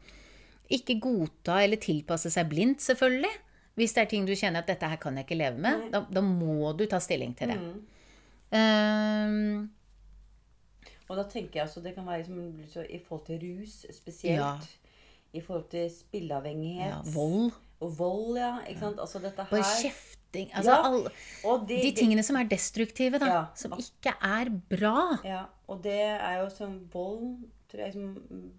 Ikke 0.71 1.01
godta 1.03 1.59
eller 1.65 1.81
tilpasse 1.83 2.31
seg 2.31 2.49
blindt, 2.51 2.83
selvfølgelig. 2.85 3.33
Hvis 3.79 3.95
det 3.97 4.03
er 4.03 4.11
ting 4.11 4.27
du 4.27 4.35
kjenner 4.35 4.63
at 4.63 4.69
'dette 4.69 4.89
her 4.91 5.01
kan 5.03 5.17
jeg 5.17 5.25
ikke 5.27 5.39
leve 5.39 5.59
med', 5.59 5.91
da, 5.93 6.05
da 6.13 6.21
må 6.21 6.73
du 6.77 6.87
ta 6.87 6.99
stilling 7.01 7.35
til 7.37 7.49
det. 7.49 7.59
Mm. 7.59 7.81
Um, 8.51 9.71
Og 11.09 11.17
da 11.17 11.23
tenker 11.23 11.61
jeg 11.61 11.63
altså 11.63 11.81
det 11.81 11.95
kan 11.95 12.07
være 12.07 12.23
liksom, 12.23 12.85
i 12.89 12.99
forhold 12.99 13.27
til 13.27 13.43
rus 13.43 13.87
spesielt. 13.95 14.39
Ja. 14.39 14.55
I 15.33 15.41
forhold 15.41 15.69
til 15.71 15.91
spilleavhengighet. 15.91 16.91
ja, 16.91 16.99
vold. 17.15 17.53
Og 17.81 17.99
vold, 17.99 18.39
ja. 18.39 18.59
Ikke 18.69 18.81
sant. 18.81 19.01
Altså 19.01 19.19
dette 19.19 19.47
Bare 19.51 19.63
her 19.63 20.20
kjefting. 20.31 20.51
Altså 20.55 20.71
Ja. 20.71 20.83
all, 21.45 21.67
det, 21.67 21.83
de 21.83 21.93
tingene 21.93 22.23
som 22.23 22.37
er 22.37 22.45
destruktive, 22.49 23.19
da. 23.19 23.27
Ja. 23.27 23.45
Som 23.55 23.73
ikke 23.79 24.15
er 24.23 24.51
bra. 24.71 25.19
Ja, 25.25 25.45
og 25.69 25.83
det 25.83 26.01
er 26.01 26.41
jo 26.43 26.49
som 26.51 26.89
vold 26.93 27.39
tror 27.71 27.81
jeg, 27.85 27.93
som, 27.93 28.51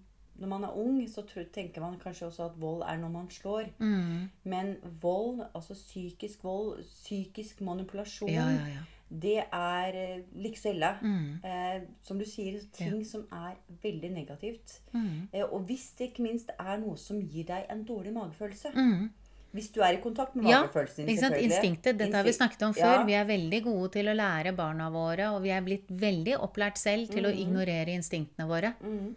Når 0.41 0.47
man 0.47 0.63
er 0.63 0.73
ung, 0.75 1.07
så 1.09 1.21
tror, 1.21 1.43
tenker 1.53 1.81
man 1.81 1.99
kanskje 1.99 2.25
også 2.25 2.45
at 2.45 2.51
vold 2.61 2.81
er 2.81 2.97
når 2.97 3.09
man 3.09 3.29
slår. 3.29 3.67
Mm. 3.77 4.29
Men 4.43 4.77
vold, 5.01 5.41
altså 5.53 5.73
psykisk 5.73 6.43
vold, 6.43 6.83
psykisk 6.83 7.61
manipulasjon, 7.61 8.29
Ja, 8.29 8.47
ja, 8.49 8.65
ja. 8.65 8.79
det 9.21 9.43
er 9.53 9.91
eh, 9.93 10.23
like. 10.33 10.97
Mm. 11.01 11.43
Eh, 11.45 11.81
som 12.01 12.17
du 12.17 12.25
sier, 12.25 12.59
ting 12.73 13.05
som 13.05 13.27
er 13.31 13.53
veldig 13.83 14.11
negativt. 14.11 14.81
Mm. 14.93 15.27
Eh, 15.33 15.43
og 15.43 15.59
hvis 15.61 15.91
det 15.99 16.09
ikke 16.09 16.23
minst 16.23 16.49
er 16.59 16.77
noe 16.77 16.97
som 16.97 17.21
gir 17.21 17.43
deg 17.45 17.65
en 17.69 17.83
dårlig 17.85 18.13
magefølelse 18.13 18.71
Mm. 18.73 19.09
Hvis 19.51 19.67
du 19.75 19.81
er 19.83 19.97
i 19.97 20.01
kontakt 20.01 20.35
med 20.35 20.47
Ja, 20.47 20.61
magefølelsen 20.63 21.05
din, 21.05 21.15
ja, 21.15 21.21
selvfølgelig. 21.21 21.49
Instinktet. 21.51 21.97
Dette 21.99 22.15
har 22.15 22.23
vi 22.23 22.31
snakket 22.31 22.61
om 22.63 22.73
Ja. 22.77 22.83
før. 22.85 23.05
Vi 23.05 23.13
er 23.13 23.25
veldig 23.25 23.63
gode 23.63 23.91
til 23.91 24.05
å 24.07 24.15
lære 24.15 24.55
barna 24.55 24.89
våre, 24.89 25.31
og 25.35 25.41
vi 25.43 25.49
er 25.49 25.61
blitt 25.61 25.87
veldig 25.89 26.37
opplært 26.39 26.77
selv 26.77 27.09
til 27.11 27.25
å 27.25 27.33
ignorere 27.35 27.91
instinktene 27.91 28.47
våre. 28.47 28.73
Mm. 28.81 29.15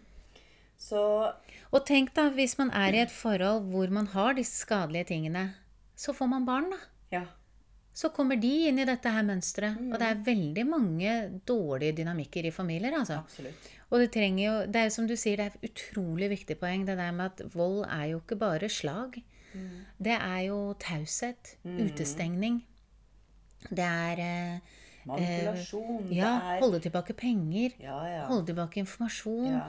Så 0.79 1.33
Og 1.73 1.87
tenk 1.87 2.13
da, 2.15 2.31
hvis 2.31 2.57
man 2.59 2.71
er 2.71 2.95
i 2.95 3.03
et 3.03 3.11
forhold 3.11 3.71
hvor 3.71 3.91
man 3.91 4.07
har 4.07 4.35
disse 4.35 4.65
skadelige 4.67 5.07
tingene, 5.07 5.55
så 5.97 6.13
får 6.15 6.29
man 6.29 6.45
barn, 6.45 6.71
da. 6.71 6.77
ja. 7.13 7.25
Så 7.95 8.11
kommer 8.13 8.35
de 8.41 8.69
inn 8.69 8.79
i 8.81 8.85
dette 8.85 9.07
her 9.07 9.23
mønsteret. 9.23 9.77
Og 9.93 9.99
det 10.01 10.03
er 10.03 10.23
veldig 10.27 10.67
mange 10.67 11.41
dårlige 11.47 11.95
dynamikker 12.01 12.45
i 12.45 12.51
familier, 12.51 12.91
altså. 12.99 13.21
Absolutt. 13.23 13.69
Og 13.93 14.01
det 14.01 14.11
trenger 14.11 14.45
jo 14.45 14.67
Det 14.67 14.77
er 14.77 14.89
som 14.91 15.07
du 15.07 15.15
sier, 15.15 15.37
det 15.37 15.47
er 15.47 15.53
et 15.55 15.71
utrolig 15.71 16.29
viktig 16.31 16.59
poeng, 16.59 16.85
det 16.87 16.97
der 16.99 17.13
med 17.13 17.27
at 17.27 17.55
vold 17.55 17.85
er 17.85 18.09
jo 18.11 18.19
ikke 18.19 18.39
bare 18.41 18.69
slag. 18.69 19.23
Det 19.99 20.17
er 20.21 20.41
jo 20.49 20.75
taushet. 20.81 21.57
Utestengning. 21.65 22.63
Det 23.71 23.85
er 23.85 24.21
eh, 24.21 24.73
Manipulasjon. 25.05 26.07
Ja, 26.13 26.31
det 26.41 26.53
er 26.57 26.61
holde 26.63 26.79
tilbake 26.81 27.13
penger. 27.17 27.75
Ja, 27.83 27.97
ja. 28.09 28.23
Holde 28.29 28.47
tilbake 28.49 28.81
informasjon. 28.81 29.51
Ja. 29.53 29.65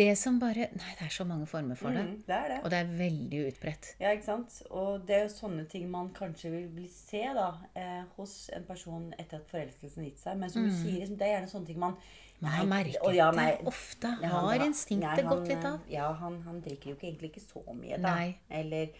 Det 0.00 0.10
som 0.20 0.38
bare 0.40 0.68
Nei, 0.76 0.92
det 0.98 1.06
er 1.06 1.12
så 1.12 1.24
mange 1.28 1.46
former 1.48 1.76
for 1.76 1.92
det. 1.92 2.04
Mm, 2.06 2.22
det 2.28 2.38
det. 2.52 2.58
Og 2.64 2.70
det 2.72 2.78
er 2.78 2.94
veldig 2.98 3.42
utbredt. 3.50 3.90
Ja, 4.00 4.12
ikke 4.16 4.24
sant? 4.24 4.62
Og 4.70 5.04
det 5.08 5.16
er 5.16 5.26
jo 5.26 5.34
sånne 5.34 5.66
ting 5.68 5.90
man 5.92 6.08
kanskje 6.16 6.52
vil, 6.54 6.68
vil 6.76 6.88
se 6.92 7.20
da, 7.36 7.50
eh, 7.76 8.02
hos 8.16 8.48
en 8.56 8.64
person 8.68 9.10
etter 9.18 9.42
at 9.42 9.50
forelskelsen 9.52 10.08
gitt 10.08 10.24
seg. 10.24 10.40
Men 10.40 10.52
som 10.52 10.64
du 10.64 10.72
sier, 10.72 11.00
liksom, 11.02 11.20
det 11.20 11.28
er 11.28 11.34
gjerne 11.36 11.52
sånne 11.52 11.70
ting 11.72 11.84
man 11.84 12.00
Man 12.40 12.52
har 12.54 12.66
merket 12.70 13.00
og 13.02 13.14
ja, 13.16 13.32
nei, 13.34 13.48
det 13.58 13.66
ofte. 13.66 14.12
Har 14.22 14.44
han- 14.46 14.66
instinktet 14.68 15.16
nei, 15.16 15.22
han, 15.26 15.36
gått 15.36 15.48
litt 15.48 15.64
av? 15.64 15.80
Ja, 15.90 16.12
han, 16.20 16.36
han 16.46 16.60
drikker 16.62 16.92
jo 16.92 16.94
ikke, 16.94 17.08
egentlig 17.08 17.30
ikke 17.32 17.42
så 17.42 17.62
mye, 17.74 17.96
da. 17.98 18.12
Nei. 18.14 18.36
Eller 18.48 18.92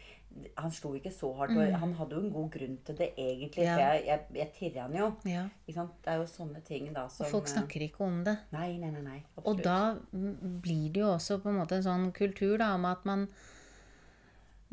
han 0.58 0.73
slo 0.73 0.92
ikke 0.99 1.11
så 1.14 1.30
hardt. 1.38 1.54
Og 1.56 1.78
han 1.82 1.94
hadde 1.99 2.16
jo 2.16 2.23
en 2.23 2.32
god 2.32 2.50
grunn 2.54 2.76
til 2.87 2.99
det, 2.99 3.08
egentlig. 3.18 3.64
Ja. 3.64 3.75
For 3.75 3.82
jeg, 3.85 4.02
jeg, 4.08 4.25
jeg 4.40 4.50
tirrer 4.58 4.80
han 4.85 4.97
jo. 4.99 5.08
Ja. 5.28 5.44
Det 5.66 6.12
er 6.12 6.20
jo 6.20 6.26
sånne 6.30 6.62
ting 6.66 6.90
da 6.94 7.06
som 7.12 7.26
Og 7.26 7.32
folk 7.38 7.49
eh, 7.49 7.54
snakker 7.56 7.85
ikke 7.88 8.04
om 8.06 8.20
det. 8.26 8.37
Nei, 8.54 8.70
nei, 8.80 8.92
nei. 8.94 9.04
nei 9.04 9.18
Og 9.44 9.62
da 9.64 9.78
mm, 10.12 10.61
blir 10.64 10.88
det 10.94 11.02
jo 11.02 11.12
også 11.14 11.40
på 11.42 11.52
en 11.52 11.61
måte 11.61 11.79
en 11.79 11.87
sånn 11.87 12.09
kultur 12.16 12.57
da, 12.61 12.72
om 12.79 12.87
at 12.88 13.05
man 13.09 13.26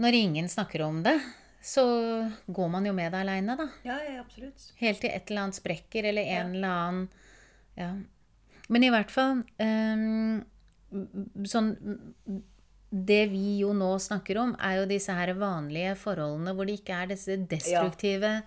Når 0.01 0.19
ingen 0.19 0.49
snakker 0.51 0.84
om 0.86 1.01
det, 1.06 1.15
så 1.65 1.86
går 2.45 2.73
man 2.73 2.86
jo 2.86 2.93
med 2.93 3.13
det 3.15 3.21
aleine, 3.25 3.56
da. 3.58 3.69
Ja, 3.88 3.99
ja, 4.06 4.19
absolutt. 4.21 4.67
Helt 4.82 5.01
til 5.01 5.13
et 5.13 5.32
eller 5.32 5.47
annet 5.47 5.62
sprekker, 5.62 6.12
eller 6.12 6.36
en 6.39 6.58
eller 6.58 6.82
annen 6.82 7.08
Ja. 7.75 7.93
Men 8.69 8.82
i 8.82 8.89
hvert 8.89 9.12
fall 9.13 9.43
um, 9.62 10.39
Sånn 11.45 11.73
Det 12.95 13.25
vi 13.27 13.58
jo 13.60 13.73
nå 13.75 13.91
snakker 13.99 14.38
om, 14.39 14.53
er 14.55 14.79
jo 14.79 14.89
disse 14.89 15.12
her 15.12 15.34
vanlige 15.36 15.95
forholdene 15.99 16.53
hvor 16.55 16.67
det 16.69 16.77
ikke 16.79 16.95
er 17.03 17.10
disse 17.12 17.36
destruktive 17.51 18.38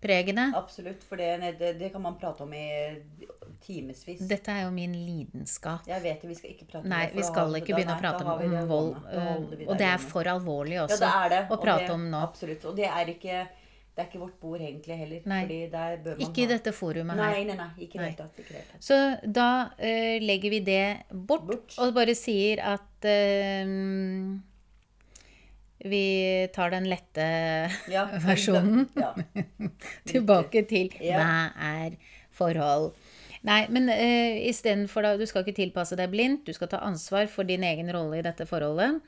pregene. 0.00 0.50
Absolutt. 0.56 1.02
For 1.04 1.18
det, 1.20 1.56
det, 1.58 1.74
det 1.80 1.90
kan 1.92 2.02
man 2.04 2.14
prate 2.20 2.44
om 2.44 2.52
i 2.54 2.66
timevis. 3.60 4.22
Dette 4.30 4.52
er 4.54 4.64
jo 4.64 4.70
min 4.74 4.94
lidenskap. 4.94 5.88
Jeg 5.88 6.02
vet 6.04 6.22
det, 6.22 6.30
vi 6.30 6.36
skal 6.38 6.54
ikke 6.54 6.68
prate 6.70 6.84
om 6.84 6.92
Nei, 6.92 7.02
det. 7.06 7.14
Nei, 7.14 7.18
vi 7.18 7.26
skal 7.28 7.58
ikke 7.60 7.74
begynne 7.76 7.96
å 7.96 8.00
prate 8.00 8.24
om 8.24 8.54
vold. 8.70 8.94
Og 9.66 9.74
det 9.80 9.88
er 9.90 10.04
for 10.04 10.30
alvorlig 10.32 10.78
Ja, 10.78 10.86
også 10.86 11.00
det 11.02 11.10
er 11.24 11.34
det. 11.34 11.42
å 11.48 11.56
og 11.56 11.64
prate 11.64 11.88
det, 11.88 11.96
om 11.98 12.06
nå. 12.14 12.22
Absolutt. 12.30 12.68
Og 12.70 12.78
det 12.78 12.88
er 12.88 13.12
ikke 13.16 13.42
det 14.00 14.06
er 14.06 14.08
ikke 14.08 14.22
vårt 14.24 14.36
bord 14.40 14.62
egentlig 14.64 14.96
heller. 14.96 15.24
Nei. 15.28 15.42
Ikke 16.24 16.44
i 16.46 16.48
dette 16.48 16.72
forumet 16.72 17.20
her. 17.20 17.34
nei, 17.36 17.44
nei. 17.44 17.56
Nei. 17.60 17.70
Ikke 17.84 18.00
i 18.00 18.06
det 18.06 18.16
tatt. 18.16 18.80
Så 18.80 18.96
da 19.28 19.48
uh, 19.76 20.16
legger 20.24 20.54
vi 20.56 20.60
det 20.64 20.84
bort, 21.12 21.44
Bort. 21.50 21.76
og 21.84 21.92
bare 21.98 22.14
sier 22.16 22.62
at 22.64 23.04
uh, 23.04 23.74
vi 25.90 26.02
tar 26.52 26.72
den 26.74 26.88
lette 26.90 27.24
Ja, 27.92 28.06
versjonen 28.26 28.88
Ja. 28.96 29.14
tilbake 30.10 30.64
til 30.68 30.90
Ja. 31.00 31.20
hva 31.20 31.38
er 31.84 31.96
forhold. 32.36 32.90
Nei, 33.44 33.62
men 33.72 33.88
uh, 33.88 34.36
istedenfor 34.50 35.04
da 35.06 35.14
Du 35.16 35.24
skal 35.28 35.44
ikke 35.46 35.56
tilpasse 35.56 35.96
deg 35.96 36.10
blindt. 36.12 36.44
Du 36.48 36.52
skal 36.56 36.68
ta 36.72 36.82
ansvar 36.84 37.28
for 37.32 37.48
din 37.48 37.64
egen 37.64 37.88
rolle 37.92 38.20
i 38.20 38.24
dette 38.26 38.44
forholdet. 38.48 39.00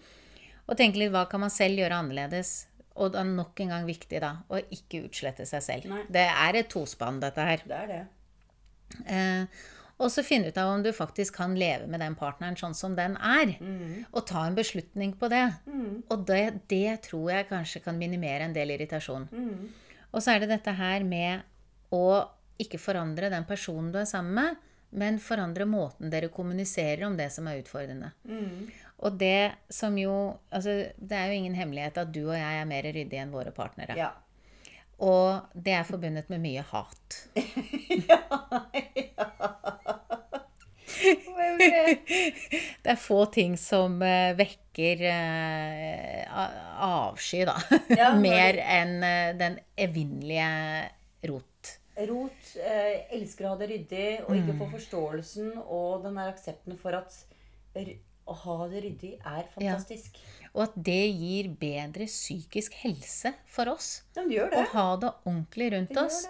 Og 0.71 0.79
tenke 0.79 1.01
litt 1.01 1.11
hva 1.13 1.27
kan 1.29 1.43
man 1.43 1.51
selv 1.53 1.81
gjøre 1.83 1.99
annerledes. 2.01 2.53
Og 3.01 3.13
da 3.15 3.23
nok 3.25 3.61
en 3.65 3.71
gang 3.73 3.87
viktig, 3.89 4.19
da, 4.21 4.35
å 4.53 4.59
ikke 4.61 5.05
utslette 5.07 5.47
seg 5.49 5.63
selv. 5.65 5.93
Nei. 5.93 6.03
Det 6.13 6.27
er 6.29 6.59
et 6.61 6.69
tospann, 6.73 7.21
dette 7.23 7.47
her. 7.47 7.63
Det 7.65 7.79
er 7.79 7.93
det. 7.93 8.03
Eh, 9.09 9.63
og 10.03 10.11
så 10.11 10.25
finne 10.27 10.51
ut 10.51 10.59
av 10.59 10.73
om 10.73 10.83
du 10.83 10.91
faktisk 10.93 11.37
kan 11.39 11.55
leve 11.57 11.87
med 11.87 12.03
den 12.03 12.17
partneren 12.19 12.57
sånn 12.59 12.75
som 12.75 12.97
den 12.99 13.15
er. 13.17 13.55
Og 14.11 14.25
ta 14.27 14.43
en 14.49 14.57
beslutning 14.59 15.15
på 15.21 15.29
det. 15.33 15.45
Og 16.11 16.27
det, 16.29 16.43
det 16.73 16.99
tror 17.07 17.31
jeg 17.31 17.49
kanskje 17.53 17.85
kan 17.85 18.01
minimere 18.01 18.49
en 18.49 18.57
del 18.57 18.75
irritasjon. 18.75 19.29
Og 20.13 20.21
så 20.21 20.35
er 20.35 20.43
det 20.43 20.51
dette 20.57 20.75
her 20.77 21.07
med 21.07 21.47
å 21.95 22.05
ikke 22.61 22.81
forandre 22.83 23.31
den 23.33 23.47
personen 23.49 23.93
du 23.95 23.99
er 24.03 24.09
sammen 24.09 24.35
med, 24.37 24.57
men 24.93 25.17
forandre 25.23 25.65
måten 25.65 26.11
dere 26.13 26.29
kommuniserer 26.29 27.07
om 27.07 27.15
det 27.17 27.31
som 27.33 27.47
er 27.49 27.63
utfordrende. 27.63 28.11
Og 29.03 29.19
det 29.19 29.53
som 29.73 29.97
jo 29.99 30.15
Altså, 30.51 30.93
det 30.97 31.17
er 31.17 31.31
jo 31.31 31.39
ingen 31.41 31.55
hemmelighet 31.59 31.99
at 31.99 32.13
du 32.15 32.23
og 32.29 32.37
jeg 32.39 32.61
er 32.61 32.69
mer 32.69 32.87
ryddige 32.87 33.23
enn 33.23 33.35
våre 33.35 33.51
partnere. 33.55 33.97
Ja. 33.99 34.13
Og 35.03 35.41
det 35.55 35.75
er 35.75 35.89
forbundet 35.89 36.29
med 36.31 36.43
mye 36.45 36.63
hat. 36.73 37.23
Det 42.83 42.91
er 42.91 42.99
få 43.01 43.25
ting 43.35 43.55
som 43.59 43.97
uh, 44.03 44.33
vekker 44.39 45.03
uh, 45.09 46.45
avsky, 46.87 47.43
da. 47.49 47.57
Ja, 47.91 48.13
når 48.15 48.21
Mer 48.27 48.59
enn 48.63 48.95
uh, 49.03 49.33
den 49.39 49.59
evinnelige 49.79 50.47
rot. 51.31 51.73
Rot 52.09 52.55
elsker 53.13 53.47
å 53.47 53.53
ha 53.53 53.61
det 53.61 53.69
ryddig 53.73 54.07
og 54.25 54.33
ikke 54.39 54.57
få 54.63 54.71
forståelsen 54.73 55.51
og 55.61 56.07
den 56.07 56.17
der 56.19 56.31
aksepten 56.33 56.79
for 56.81 56.97
at 56.97 57.19
å 58.29 58.37
ha 58.45 58.57
det 58.71 58.83
ryddig 58.85 59.13
er 59.19 59.47
fantastisk. 59.55 60.19
Og 60.53 60.65
at 60.67 60.75
det 60.89 61.01
gir 61.17 61.49
bedre 61.59 62.07
psykisk 62.07 62.75
helse 62.83 63.33
for 63.51 63.73
oss. 63.73 64.03
Ja, 64.15 64.23
det 64.25 64.37
gjør 64.37 64.57
Å 64.61 64.65
ha 64.75 64.89
det 65.03 65.13
ordentlig 65.25 65.71
rundt 65.75 65.95
Det 65.97 66.03
oss. 66.05 66.27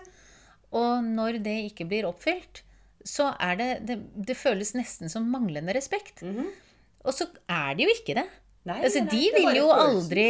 Og 0.73 1.03
når 1.05 1.41
det 1.45 1.57
ikke 1.69 1.87
blir 1.91 2.07
oppfylt, 2.09 2.63
så 3.05 3.33
er 3.43 3.57
det 3.59 3.71
Det, 3.89 3.97
det 4.31 4.37
føles 4.39 4.75
nesten 4.79 5.11
som 5.13 5.27
manglende 5.29 5.75
respekt. 5.75 6.23
Og 6.23 7.13
så 7.17 7.27
er 7.51 7.75
det 7.77 7.89
jo 7.89 7.97
ikke 7.97 8.17
det. 8.21 8.29
Nei, 8.63 8.79
Altså, 8.87 9.03
nei, 9.03 9.11
de 9.11 9.23
vil 9.35 9.57
jo 9.59 9.71
aldri 9.75 10.27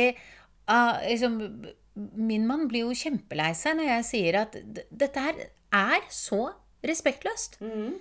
uh, 0.70 0.96
liksom, 1.04 1.34
Min 2.16 2.46
mann 2.48 2.64
blir 2.70 2.86
jo 2.86 2.94
kjempelei 2.96 3.50
seg 3.52 3.76
når 3.76 3.90
jeg 3.90 4.06
sier 4.08 4.38
at 4.46 4.56
dette 4.88 5.20
her 5.26 5.42
er 5.76 6.06
så 6.08 6.46
respektløst. 6.82 7.60
Mhm. 7.60 7.92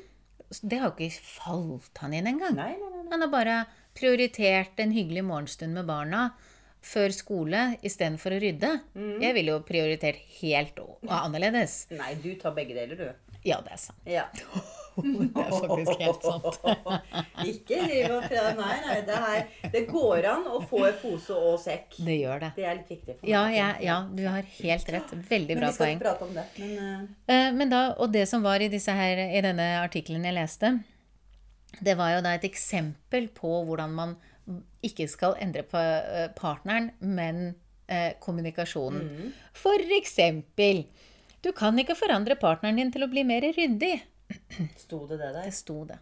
Det 0.67 0.79
har 0.81 0.89
jo 0.89 0.95
ikke 1.07 1.23
falt 1.23 1.99
han 2.03 2.13
inn 2.15 2.27
engang. 2.27 2.55
Nei, 2.57 2.73
nei, 2.75 2.89
nei. 2.91 3.00
Han 3.11 3.21
har 3.25 3.31
bare 3.31 3.59
prioritert 3.97 4.79
en 4.79 4.93
hyggelig 4.95 5.23
morgenstund 5.27 5.75
med 5.75 5.85
barna 5.89 6.29
før 6.81 7.13
skole 7.13 7.65
istedenfor 7.85 8.33
å 8.33 8.39
rydde. 8.41 8.69
Mm. 8.97 9.17
Jeg 9.21 9.35
ville 9.37 9.53
jo 9.53 9.63
prioritert 9.67 10.21
helt 10.39 10.79
annerledes. 11.05 11.83
Nei, 12.01 12.15
du 12.23 12.31
tar 12.41 12.55
begge 12.57 12.77
deler, 12.77 12.97
du. 12.97 13.35
Ja, 13.45 13.57
det 13.65 13.75
er 13.75 13.81
sant. 13.81 13.99
Ja. 14.09 14.27
Det 15.01 15.39
er 15.39 15.53
faktisk 15.55 16.01
helt 16.03 16.25
sant. 16.27 16.57
ikke 17.47 17.77
driv 17.85 18.11
og 18.17 18.25
fred. 18.27 18.57
Nei, 18.57 18.73
nei. 18.83 18.97
Det, 19.07 19.15
er, 19.15 19.69
det 19.71 19.81
går 19.87 20.27
an 20.27 20.49
å 20.51 20.59
få 20.67 20.81
en 20.89 20.97
pose 20.99 21.37
og 21.37 21.55
sekk. 21.63 21.95
Det 22.03 22.17
gjør 22.17 22.41
det. 22.43 22.49
Det 22.57 22.65
er 22.67 22.75
litt 22.81 22.91
viktig 22.91 23.15
for 23.15 23.23
meg. 23.23 23.31
Ja, 23.31 23.43
ja, 23.55 23.69
ja, 23.81 23.95
du 24.11 24.21
har 24.27 24.43
helt 24.57 24.91
rett. 24.97 25.13
Veldig 25.31 25.55
Men 25.55 25.61
bra 25.63 25.69
vi 25.71 25.77
skal 25.77 25.87
poeng. 25.87 26.01
prate 26.03 26.27
om 26.27 26.35
det. 26.35 26.45
Men 26.59 27.07
Eh, 27.31 27.47
Men 27.55 27.71
da, 27.71 27.81
og 28.03 28.11
det 28.11 28.25
som 28.29 28.43
var 28.43 28.59
i, 28.59 28.67
her, 28.67 29.23
i 29.31 29.41
denne 29.47 29.69
artikkelen 29.79 30.27
jeg 30.27 30.35
leste, 30.35 30.73
det 31.79 31.95
var 31.99 32.15
jo 32.15 32.21
da 32.25 32.35
et 32.35 32.45
eksempel 32.47 33.29
på 33.35 33.61
hvordan 33.67 33.95
man 33.95 34.15
ikke 34.83 35.07
skal 35.09 35.37
endre 35.39 35.63
på 35.63 35.79
eh, 35.79 36.27
partneren, 36.35 36.91
men 36.99 37.53
eh, 37.87 38.17
kommunikasjonen. 38.19 39.31
For 39.55 39.79
eksempel 39.99 40.85
Du 41.41 41.49
kan 41.57 41.77
ikke 41.79 41.95
forandre 41.97 42.35
partneren 42.37 42.77
din 42.77 42.91
til 42.93 43.01
å 43.01 43.09
bli 43.09 43.23
mer 43.25 43.41
ryddig. 43.41 43.95
Sto 44.77 45.07
det 45.09 45.17
det 45.17 45.31
der? 45.33 45.47
Det 45.47 45.55
sto 45.57 45.79
det. 45.89 45.97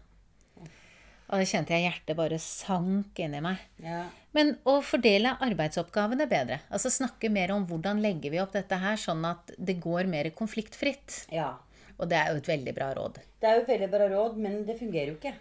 Og 1.30 1.38
det 1.38 1.46
kjente 1.46 1.72
jeg 1.72 1.86
hjertet 1.86 2.18
bare 2.18 2.36
sank 2.42 3.18
inni 3.22 3.40
meg. 3.40 3.62
Ja. 3.80 4.02
Men 4.36 4.56
å 4.68 4.80
fordele 4.84 5.36
arbeidsoppgavene 5.46 6.26
bedre. 6.30 6.58
Altså 6.74 6.90
snakke 6.92 7.30
mer 7.32 7.54
om 7.54 7.64
hvordan 7.70 8.02
legger 8.02 8.34
vi 8.34 8.40
opp 8.42 8.52
dette 8.56 8.76
her, 8.82 8.98
sånn 9.00 9.22
at 9.28 9.54
det 9.56 9.78
går 9.82 10.10
mer 10.10 10.28
konfliktfritt. 10.36 11.24
ja. 11.32 11.54
Og 12.00 12.08
det 12.08 12.16
er 12.16 12.30
jo 12.32 12.38
et 12.40 12.46
veldig 12.48 12.72
bra 12.72 12.86
råd. 12.96 13.18
Det 13.42 13.48
er 13.48 13.58
jo 13.58 13.62
et 13.66 13.70
veldig 13.74 13.88
bra 13.92 14.06
råd, 14.08 14.36
men 14.40 14.62
det 14.64 14.78
fungerer 14.78 15.10
jo 15.10 15.18
ikke. 15.18 15.34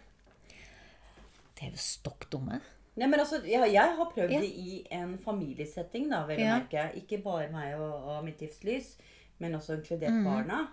De 1.59 1.65
er 1.67 1.71
jo 1.71 1.77
stokk 1.83 2.29
dumme. 2.31 2.61
Nei, 2.99 3.07
men 3.07 3.19
altså, 3.19 3.41
jeg, 3.45 3.71
Jeg 3.73 3.95
har 3.97 4.09
prøvd 4.11 4.31
Ja. 4.31 4.39
det 4.39 4.49
i 4.49 4.85
en 4.91 5.17
familiesetting, 5.17 6.09
da, 6.09 6.25
vel 6.25 6.39
å 6.39 6.41
Ja. 6.43 6.59
merke. 6.59 6.87
Ikke 6.95 7.21
bare 7.23 7.49
meg 7.51 7.75
og, 7.79 7.93
og 8.07 8.23
mitt 8.25 8.39
livslys, 8.41 8.95
men 9.39 9.53
også 9.55 9.77
inkludert 9.77 10.11
mm. 10.11 10.23
barna. 10.25 10.67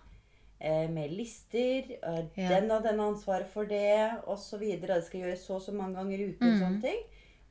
Eh, 0.60 0.88
med 0.88 1.10
lister. 1.12 1.84
Eh, 2.02 2.24
Ja. 2.36 2.48
Den 2.48 2.70
og 2.70 2.82
den 2.82 2.98
har 2.98 3.12
ansvaret 3.12 3.46
for 3.48 3.64
det, 3.66 4.22
osv. 4.26 4.60
Det 4.80 5.04
skal 5.04 5.20
gjøres 5.20 5.44
så 5.46 5.54
og 5.56 5.62
så 5.62 5.72
mange 5.74 5.94
ganger 5.96 6.18
i 6.18 6.30
uken. 6.32 6.54
Mm. 6.54 6.60
sånne 6.62 6.82
ting. 6.82 7.02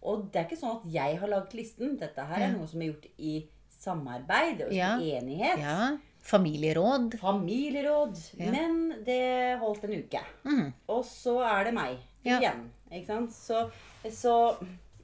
Og 0.03 0.31
det 0.31 0.39
er 0.41 0.45
ikke 0.49 0.59
sånn 0.61 0.77
at 0.81 0.91
jeg 0.93 1.19
har 1.19 1.27
laget 1.27 1.53
listen. 1.53 1.97
Dette 1.97 2.25
her 2.25 2.41
er 2.41 2.51
noe 2.57 2.67
som 2.67 2.81
er 2.81 2.91
gjort 2.91 3.05
i 3.17 3.47
samarbeid 3.69 4.61
og 4.67 4.73
Ja. 4.73 4.97
enighet. 4.99 5.59
Ja. 5.59 5.97
Familieråd. 6.21 7.19
Familieråd. 7.19 8.17
Men 8.39 9.03
det 9.05 9.59
holdt 9.61 9.83
en 9.85 9.93
uke. 10.03 10.21
Mm. 10.43 10.73
Og 10.89 11.03
så 11.05 11.39
er 11.45 11.63
det 11.65 11.73
meg 11.73 11.97
Ja. 12.25 12.39
igjen. 12.39 12.65
Ikke 12.91 13.07
sant? 13.07 13.33
Så, 13.35 13.67
så 14.11 14.35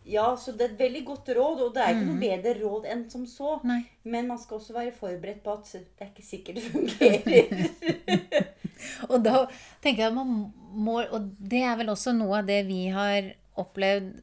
ja, 0.04 0.38
så 0.38 0.54
det 0.58 0.66
er 0.66 0.72
et 0.74 0.80
veldig 0.82 1.02
godt 1.06 1.30
råd, 1.38 1.60
og 1.68 1.76
det 1.76 1.84
er 1.84 1.94
ikke 1.94 2.08
noe 2.08 2.22
bedre 2.22 2.54
råd 2.58 2.88
enn 2.90 3.04
som 3.12 3.28
så. 3.30 3.60
Mm. 3.62 3.68
Nei. 3.70 3.82
Men 4.10 4.32
man 4.32 4.42
skal 4.42 4.58
også 4.58 4.74
være 4.74 4.96
forberedt 4.98 5.44
på 5.46 5.54
at 5.54 5.70
det 5.76 6.02
er 6.02 6.10
ikke 6.10 6.26
sikkert 6.26 6.58
det 6.58 6.66
fungerer. 6.72 7.62
Og 9.12 9.22
da 9.22 9.46
tenker 9.84 10.08
jeg 10.08 10.14
man 10.16 10.30
må 10.74 10.96
Og 11.04 11.28
det 11.38 11.60
er 11.68 11.76
vel 11.78 11.92
også 11.94 12.16
noe 12.18 12.40
av 12.40 12.48
det 12.48 12.64
vi 12.66 12.88
har 12.90 13.28
opplevd 13.62 14.16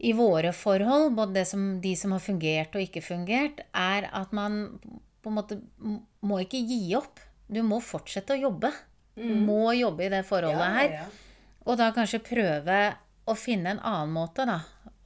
i 0.00 0.14
våre 0.16 0.54
forhold, 0.56 1.10
både 1.12 1.34
det 1.36 1.42
som, 1.50 1.64
de 1.82 1.90
som 1.98 2.14
har 2.14 2.22
fungert 2.24 2.72
og 2.72 2.80
ikke 2.80 3.02
fungert, 3.04 3.58
er 3.76 4.06
at 4.16 4.30
man 4.32 4.78
på 5.20 5.28
en 5.28 5.36
måte 5.36 5.58
må 6.24 6.38
ikke 6.40 6.62
gi 6.64 6.94
opp. 6.96 7.20
Du 7.52 7.60
må 7.66 7.82
fortsette 7.84 8.32
å 8.32 8.40
jobbe. 8.46 8.70
Du 9.18 9.34
må 9.44 9.74
jobbe 9.76 10.06
i 10.06 10.12
det 10.14 10.22
forholdet 10.24 10.78
her. 10.78 10.94
ja. 11.02 11.10
Og 11.68 11.76
da 11.80 11.90
kanskje 11.94 12.22
prøve 12.24 12.78
å 13.28 13.36
finne 13.38 13.74
en 13.74 13.82
annen 13.84 14.14
måte, 14.14 14.46
da. 14.48 14.60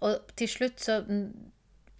Og 0.05 0.35
til 0.39 0.51
slutt 0.51 0.83
så 0.83 1.01
mm, 1.07 1.27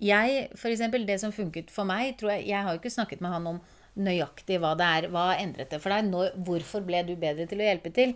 Jeg, 0.05 0.49
for 0.59 0.69
eksempel, 0.69 1.07
det 1.09 1.21
som 1.23 1.33
funket 1.33 1.71
for 1.73 1.89
meg, 1.89 2.19
tror 2.21 2.35
jeg 2.35 2.49
Jeg 2.51 2.67
har 2.67 2.75
jo 2.75 2.81
ikke 2.83 2.93
snakket 2.93 3.23
med 3.25 3.33
han 3.33 3.47
om 3.55 3.61
nøyaktig 3.95 4.59
hva 4.59 4.73
det 4.75 4.87
er. 4.91 5.07
Hva 5.15 5.25
endret 5.39 5.71
det 5.71 5.79
for 5.83 5.95
deg? 5.95 6.09
Når, 6.11 6.33
hvorfor 6.47 6.83
ble 6.87 7.05
du 7.07 7.15
bedre 7.15 7.47
til 7.47 7.63
å 7.63 7.69
hjelpe 7.69 7.93
til? 7.95 8.15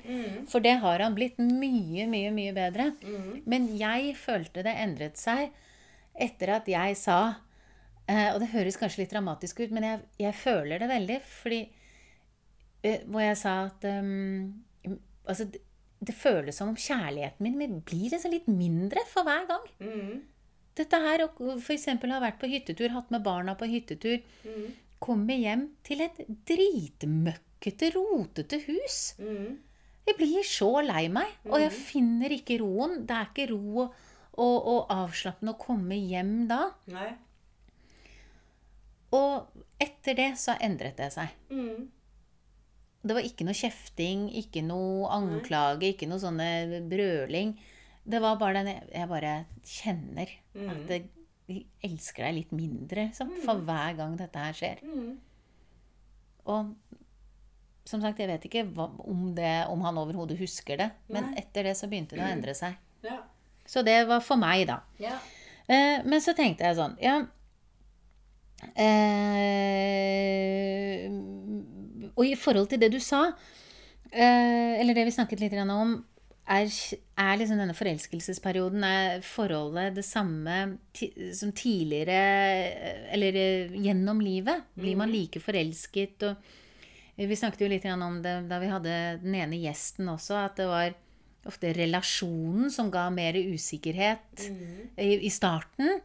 For 0.51 0.65
det 0.65 0.75
har 0.83 1.05
han 1.05 1.15
blitt 1.15 1.39
mye, 1.39 2.07
mye, 2.11 2.33
mye 2.35 2.55
bedre. 2.57 2.89
Men 3.47 3.69
jeg 3.79 4.17
følte 4.19 4.65
det 4.67 4.75
endret 4.75 5.21
seg 5.21 5.53
etter 6.19 6.51
at 6.51 6.67
jeg 6.67 6.97
sa 6.99 7.19
eh, 8.11 8.33
Og 8.35 8.41
det 8.43 8.51
høres 8.51 8.77
kanskje 8.77 9.05
litt 9.05 9.13
dramatisk 9.15 9.61
ut, 9.63 9.71
men 9.71 9.87
jeg, 9.87 10.01
jeg 10.19 10.35
føler 10.35 10.83
det 10.83 10.89
veldig. 10.91 11.21
Fordi 11.43 11.61
eh, 12.83 13.07
Hvor 13.07 13.23
jeg 13.23 13.39
sa 13.39 13.55
at 13.69 13.87
um, 13.87 14.65
Altså, 15.29 15.45
det, 16.01 16.15
føles 16.15 16.57
som 16.59 16.71
om 16.73 16.79
kjærligheten 16.79 17.55
min 17.59 17.79
blir 17.87 18.13
liksom 18.13 18.35
litt 18.35 18.49
mindre 18.51 19.03
for 19.11 19.27
hver 19.27 19.47
gang. 19.49 19.65
Mm. 19.83 20.19
Dette 20.79 21.01
her, 21.03 21.25
F.eks. 21.27 21.65
for 21.67 21.75
eksempel 21.75 22.13
ha 22.15 22.21
vært 22.23 22.39
på 22.39 22.51
hyttetur, 22.51 22.93
hatt 22.95 23.11
med 23.11 23.25
barna 23.27 23.57
på 23.59 23.67
hyttetur, 23.67 24.21
komme 25.03 25.39
hjem 25.39 25.65
til 25.87 26.05
et 26.05 26.21
dritmøkkete, 26.47 27.91
rotete 27.97 28.61
hus. 28.69 29.01
Mm. 29.19 29.59
Jeg 30.09 30.17
blir 30.17 30.47
så 30.47 30.71
lei 30.87 31.09
meg, 31.13 31.35
og 31.51 31.59
jeg 31.61 31.75
finner 31.75 32.33
ikke 32.33 32.61
roen. 32.63 33.03
Det 33.07 33.17
er 33.17 33.27
ikke 33.29 33.49
ro 33.51 33.83
og, 33.85 33.97
og, 34.39 34.57
og 34.57 34.93
avslappende 34.95 35.53
å 35.53 35.61
komme 35.61 35.99
hjem 35.99 36.47
da. 36.49 36.63
Nei. 36.95 37.11
Og 39.19 39.65
etter 39.83 40.17
det 40.19 40.31
så 40.41 40.57
endret 40.63 40.99
det 41.01 41.11
seg. 41.15 41.35
Mhm. 41.53 41.87
Det 43.09 43.17
var 43.17 43.25
ikke 43.25 43.47
noe 43.49 43.57
kjefting, 43.57 44.27
ikke 44.43 44.61
noe 44.67 45.09
anklage, 45.17 45.95
ikke 45.95 46.09
noe 46.11 46.21
sånne 46.21 46.83
brøling. 46.91 47.55
Det 48.09 48.21
var 48.25 48.37
bare 48.41 48.61
den 48.63 48.75
jeg- 48.93 49.09
bare 49.09 49.33
kjenner 49.65 50.29
at 50.69 50.83
det, 50.89 50.99
jeg 51.49 51.65
elsker 51.85 52.25
deg 52.27 52.35
litt 52.35 52.53
mindre 52.53 53.07
liksom, 53.09 53.31
for 53.45 53.61
hver 53.65 53.97
gang 53.97 54.17
dette 54.21 54.37
her 54.45 54.53
skjer. 54.57 54.83
Mm. 54.85 55.17
Og 56.49 56.75
som 57.89 58.03
sagt, 58.05 58.19
jeg 58.21 58.29
vet 58.29 58.45
ikke 58.45 58.67
hva, 58.77 58.91
om, 59.09 59.31
det, 59.37 59.65
om 59.73 59.81
han 59.87 59.97
overhodet 59.97 60.37
husker 60.39 60.77
det, 60.77 60.91
men 61.09 61.31
Nei. 61.31 61.39
etter 61.41 61.65
det 61.65 61.73
så 61.77 61.89
begynte 61.89 62.17
det 62.17 62.25
å 62.27 62.33
endre 62.37 62.55
seg. 62.55 62.77
Ja. 63.09 63.21
Så 63.69 63.83
det 63.85 64.07
var 64.09 64.21
for 64.25 64.37
meg, 64.41 64.67
da. 64.67 64.81
Ja. 64.99 65.19
Eh, 65.69 66.01
men 66.05 66.21
så 66.25 66.33
tenkte 66.35 66.65
jeg 66.65 66.77
sånn 66.79 66.95
Ja 67.05 67.19
eh, 68.75 71.05
Og 72.19 72.27
i 72.27 72.37
forhold 72.39 72.71
til 72.73 72.81
det 72.83 72.91
du 72.93 72.99
sa, 73.03 73.29
eh, 74.11 74.79
eller 74.81 74.97
det 74.97 75.07
vi 75.07 75.15
snakket 75.15 75.43
litt 75.45 75.57
om, 75.63 75.99
er, 76.49 76.71
er 77.21 77.35
liksom 77.37 77.59
denne 77.61 77.77
forelskelsesperioden 77.77 78.85
er 78.89 79.25
forholdet 79.27 79.99
det 79.99 80.05
samme 80.07 80.79
som 81.37 81.51
tidligere 81.53 82.15
eh, 82.17 83.03
Eller 83.13 83.37
eh, 83.37 83.75
gjennom 83.85 84.23
livet? 84.25 84.65
Blir 84.75 84.97
man 84.97 85.13
like 85.13 85.43
forelsket? 85.45 86.25
Og 86.25 87.29
vi 87.29 87.37
snakket 87.37 87.67
jo 87.67 87.69
litt 87.73 87.85
om 87.93 88.23
det 88.25 88.35
da 88.49 88.63
vi 88.63 88.73
hadde 88.73 88.97
den 89.23 89.37
ene 89.37 89.61
gjesten 89.61 90.09
også, 90.09 90.39
at 90.41 90.57
det 90.57 90.69
var 90.71 90.97
ofte 91.49 91.73
relasjonen 91.77 92.73
som 92.73 92.91
ga 92.93 93.09
mer 93.15 93.37
usikkerhet 93.39 94.43
i, 94.97 95.15
i 95.27 95.31
starten. 95.33 96.01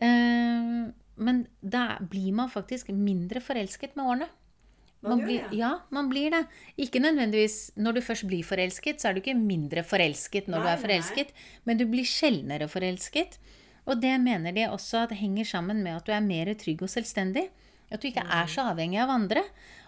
Eh, 0.00 0.82
men 1.20 1.40
da 1.60 1.84
blir 2.00 2.32
man 2.36 2.52
faktisk 2.52 2.88
mindre 2.94 3.42
forelsket 3.44 3.96
med 3.98 4.06
årene. 4.06 4.30
Man 5.00 5.22
blir, 5.24 5.46
ja, 5.56 5.70
man 5.88 6.10
blir 6.10 6.32
det. 6.34 6.42
Ikke 6.76 7.00
nødvendigvis 7.00 7.72
Når 7.76 7.96
du 7.96 8.00
først 8.04 8.26
blir 8.28 8.44
forelsket, 8.44 9.00
så 9.00 9.08
er 9.08 9.16
du 9.16 9.22
ikke 9.22 9.34
mindre 9.34 9.84
forelsket 9.86 10.48
når 10.50 10.60
du 10.60 10.68
er 10.68 10.82
forelsket, 10.82 11.32
men 11.64 11.80
du 11.80 11.86
blir 11.88 12.04
sjeldnere 12.04 12.68
forelsket. 12.68 13.38
Og 13.88 14.02
det 14.02 14.12
mener 14.20 14.52
de 14.52 14.66
også 14.68 15.04
at 15.04 15.14
det 15.14 15.20
henger 15.22 15.48
sammen 15.48 15.80
med 15.82 15.96
at 15.96 16.06
du 16.06 16.12
er 16.12 16.20
mer 16.20 16.52
trygg 16.54 16.82
og 16.84 16.92
selvstendig. 16.92 17.46
At 17.90 18.02
du 18.02 18.10
ikke 18.10 18.22
er 18.22 18.50
så 18.50 18.68
avhengig 18.70 19.00
av 19.02 19.10
andre. 19.10 19.42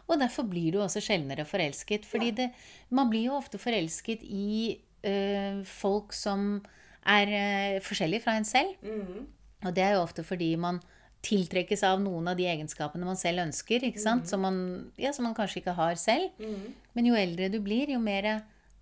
Og 0.08 0.18
derfor 0.18 0.48
blir 0.48 0.72
du 0.72 0.80
også 0.82 1.02
sjeldnere 1.04 1.44
forelsket. 1.46 2.08
Fordi 2.08 2.32
det, 2.40 2.48
man 2.90 3.12
blir 3.12 3.28
jo 3.28 3.36
ofte 3.36 3.60
forelsket 3.60 4.24
i 4.24 4.78
øh, 5.04 5.60
folk 5.68 6.16
som 6.16 6.64
er 7.06 7.36
øh, 7.76 7.82
forskjellige 7.84 8.24
fra 8.24 8.36
en 8.40 8.48
selv. 8.48 8.74
Mhm. 8.82 9.28
Og 9.62 9.76
det 9.76 9.84
er 9.84 9.94
jo 9.94 10.02
ofte 10.02 10.24
fordi 10.26 10.54
man 10.56 10.80
tiltrekkes 11.22 11.84
av 11.86 12.00
noen 12.02 12.32
av 12.32 12.38
de 12.38 12.48
egenskapene 12.50 13.06
man 13.06 13.18
selv 13.18 13.44
ønsker, 13.44 13.84
ikke 13.86 14.02
sant? 14.02 14.26
Som, 14.30 14.42
man, 14.42 14.56
ja, 15.00 15.12
som 15.14 15.26
man 15.28 15.36
kanskje 15.36 15.60
ikke 15.62 15.76
har 15.78 15.98
selv. 16.00 16.32
Mm. 16.42 16.72
Men 16.98 17.08
jo 17.08 17.18
eldre 17.18 17.50
du 17.52 17.60
blir, 17.62 17.92
jo 17.94 18.00
mer 18.02 18.28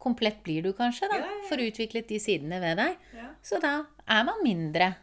komplett 0.01 0.41
blir 0.47 0.65
du 0.65 0.73
kanskje, 0.77 1.11
da. 1.13 1.21
Ja, 1.21 1.29
ja. 1.29 1.43
For 1.51 1.61
utviklet 1.61 2.09
de 2.09 2.21
sidene 2.23 2.61
ved 2.63 2.81
deg. 2.81 3.11
Ja. 3.19 3.29
Så 3.45 3.61
da 3.63 3.75
er 4.09 4.25
man 4.29 4.41
mindre, 4.45 4.95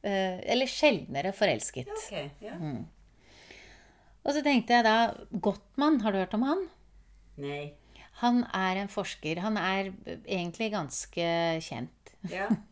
eh, 0.00 0.40
eller 0.54 0.70
sjeldnere, 0.70 1.34
forelsket. 1.36 1.92
Ja, 1.92 2.24
ok. 2.24 2.40
Ja. 2.46 2.56
Mm. 2.56 2.88
Og 4.20 4.34
så 4.36 4.42
tenkte 4.44 4.76
jeg 4.76 4.84
da 4.84 4.96
Gottmann, 5.32 6.00
har 6.04 6.12
du 6.12 6.20
hørt 6.20 6.36
om 6.36 6.48
han? 6.48 6.66
Nei. 7.40 7.72
Han 8.20 8.42
er 8.56 8.82
en 8.82 8.90
forsker. 8.92 9.40
Han 9.40 9.56
er 9.56 9.92
egentlig 10.26 10.72
ganske 10.74 11.28
kjent. 11.64 12.16
Ja. 12.32 12.48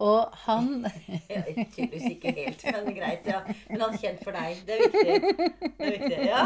Og 0.00 0.32
han 0.46 0.86
Ja, 1.32 1.42
Tydeligvis 1.74 2.06
ikke 2.14 2.32
helt, 2.36 2.62
men 2.64 2.94
greit. 2.96 3.26
ja. 3.28 3.42
Men 3.68 3.80
han 3.84 3.92
er 3.94 4.00
kjent 4.00 4.22
for 4.24 4.32
deg. 4.36 4.62
Det 4.66 4.76
er 4.76 4.84
viktig. 4.86 5.34
Det 5.78 5.86
er 5.88 5.92
viktig. 5.98 6.20
Ja. 6.30 6.44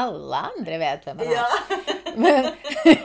Alle 0.00 0.42
andre 0.52 0.78
vet 0.82 1.08
hvem 1.08 1.24
han 1.24 1.26
er. 1.26 1.34
ja. 1.40 1.48
Men, 2.20 2.48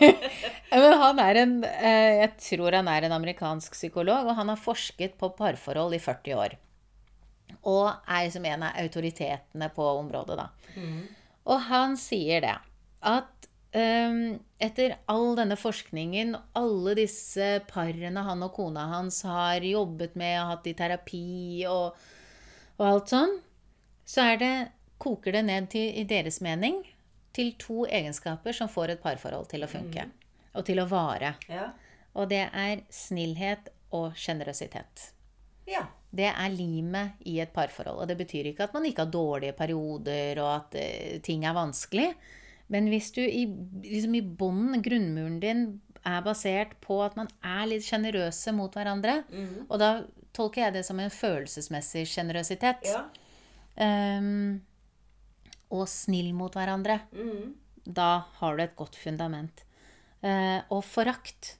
men 0.73 0.93
han 0.97 1.19
er 1.21 1.37
en 1.37 1.51
eh, 1.63 2.13
Jeg 2.23 2.29
tror 2.41 2.73
han 2.73 2.87
er 2.89 3.05
en 3.05 3.13
amerikansk 3.13 3.75
psykolog, 3.77 4.25
og 4.31 4.39
han 4.39 4.49
har 4.49 4.57
forsket 4.57 5.13
på 5.21 5.29
parforhold 5.37 5.93
i 5.93 5.99
40 6.01 6.39
år. 6.41 6.55
Og 7.69 7.91
er 8.09 8.31
som 8.33 8.45
en 8.49 8.65
av 8.65 8.79
autoritetene 8.81 9.69
på 9.75 9.85
området, 9.99 10.39
da. 10.41 10.47
Og 11.45 11.61
han 11.69 11.93
sier 12.01 12.41
det 12.47 12.55
at 13.05 13.29
etter 13.75 14.95
all 15.11 15.33
denne 15.35 15.57
forskningen, 15.59 16.35
alle 16.55 16.93
disse 16.95 17.59
parene 17.67 18.23
han 18.23 18.43
og 18.45 18.53
kona 18.55 18.85
hans 18.93 19.21
har 19.27 19.65
jobbet 19.67 20.15
med 20.15 20.37
og 20.39 20.51
hatt 20.53 20.69
i 20.71 20.75
terapi 20.77 21.65
og, 21.67 21.97
og 22.77 22.85
alt 22.87 23.11
sånn, 23.11 23.35
så 24.07 24.29
er 24.31 24.39
det, 24.39 24.53
koker 25.01 25.35
det 25.35 25.43
ned 25.49 25.67
til, 25.73 25.89
i 25.91 26.05
deres 26.07 26.39
mening, 26.45 26.79
til 27.35 27.51
to 27.59 27.83
egenskaper 27.83 28.55
som 28.55 28.71
får 28.71 28.93
et 28.93 29.03
parforhold 29.03 29.49
til 29.51 29.65
å 29.65 29.69
funke. 29.69 30.07
Og 30.55 30.63
til 30.63 30.79
å 30.79 30.87
vare. 30.87 31.33
Ja. 31.51 31.73
Og 32.15 32.29
det 32.31 32.45
er 32.47 32.85
snillhet 32.93 33.67
og 33.95 34.15
sjenerøsitet. 34.15 35.11
ja. 35.67 35.83
det 36.15 36.29
er 36.31 36.53
limet 36.53 37.19
i 37.27 37.39
et 37.43 37.51
parforhold. 37.51 38.05
Og 38.05 38.07
det 38.07 38.15
betyr 38.21 38.53
ikke 38.53 38.69
at 38.69 38.75
man 38.77 38.85
ikke 38.87 39.03
har 39.03 39.11
dårlige 39.11 39.55
perioder, 39.57 40.39
og 40.39 40.51
at 40.53 40.77
eh, 40.79 41.17
ting 41.25 41.43
er 41.43 41.57
vanskelig. 41.57 42.07
Men 42.69 42.87
hvis 42.89 43.11
du 43.13 43.21
i, 43.21 43.45
liksom 43.83 44.15
i 44.17 44.21
bunnen, 44.21 44.81
grunnmuren 44.81 45.39
din, 45.39 45.65
er 46.05 46.21
basert 46.25 46.75
på 46.81 46.99
at 47.05 47.15
man 47.17 47.27
er 47.43 47.65
litt 47.69 47.83
sjenerøse 47.85 48.51
mot 48.53 48.73
hverandre, 48.73 49.23
og 49.69 49.79
da 49.81 49.89
tolker 50.33 50.61
jeg 50.67 50.73
det 50.73 50.85
som 50.85 50.99
en 50.99 51.09
følelsesmessig 51.09 52.03
sjenerøsitet, 52.11 52.85
Ja. 52.85 53.05
um, 54.19 54.61
og 55.71 55.87
snill 55.89 56.33
mot 56.33 56.53
hverandre, 56.53 56.99
Mm. 57.13 57.53
da 57.87 58.19
har 58.39 58.57
du 58.57 58.63
et 58.63 58.75
godt 58.75 58.95
fundament. 58.95 59.63
Uh, 60.23 60.61
og 60.71 60.83
forakt 60.83 61.57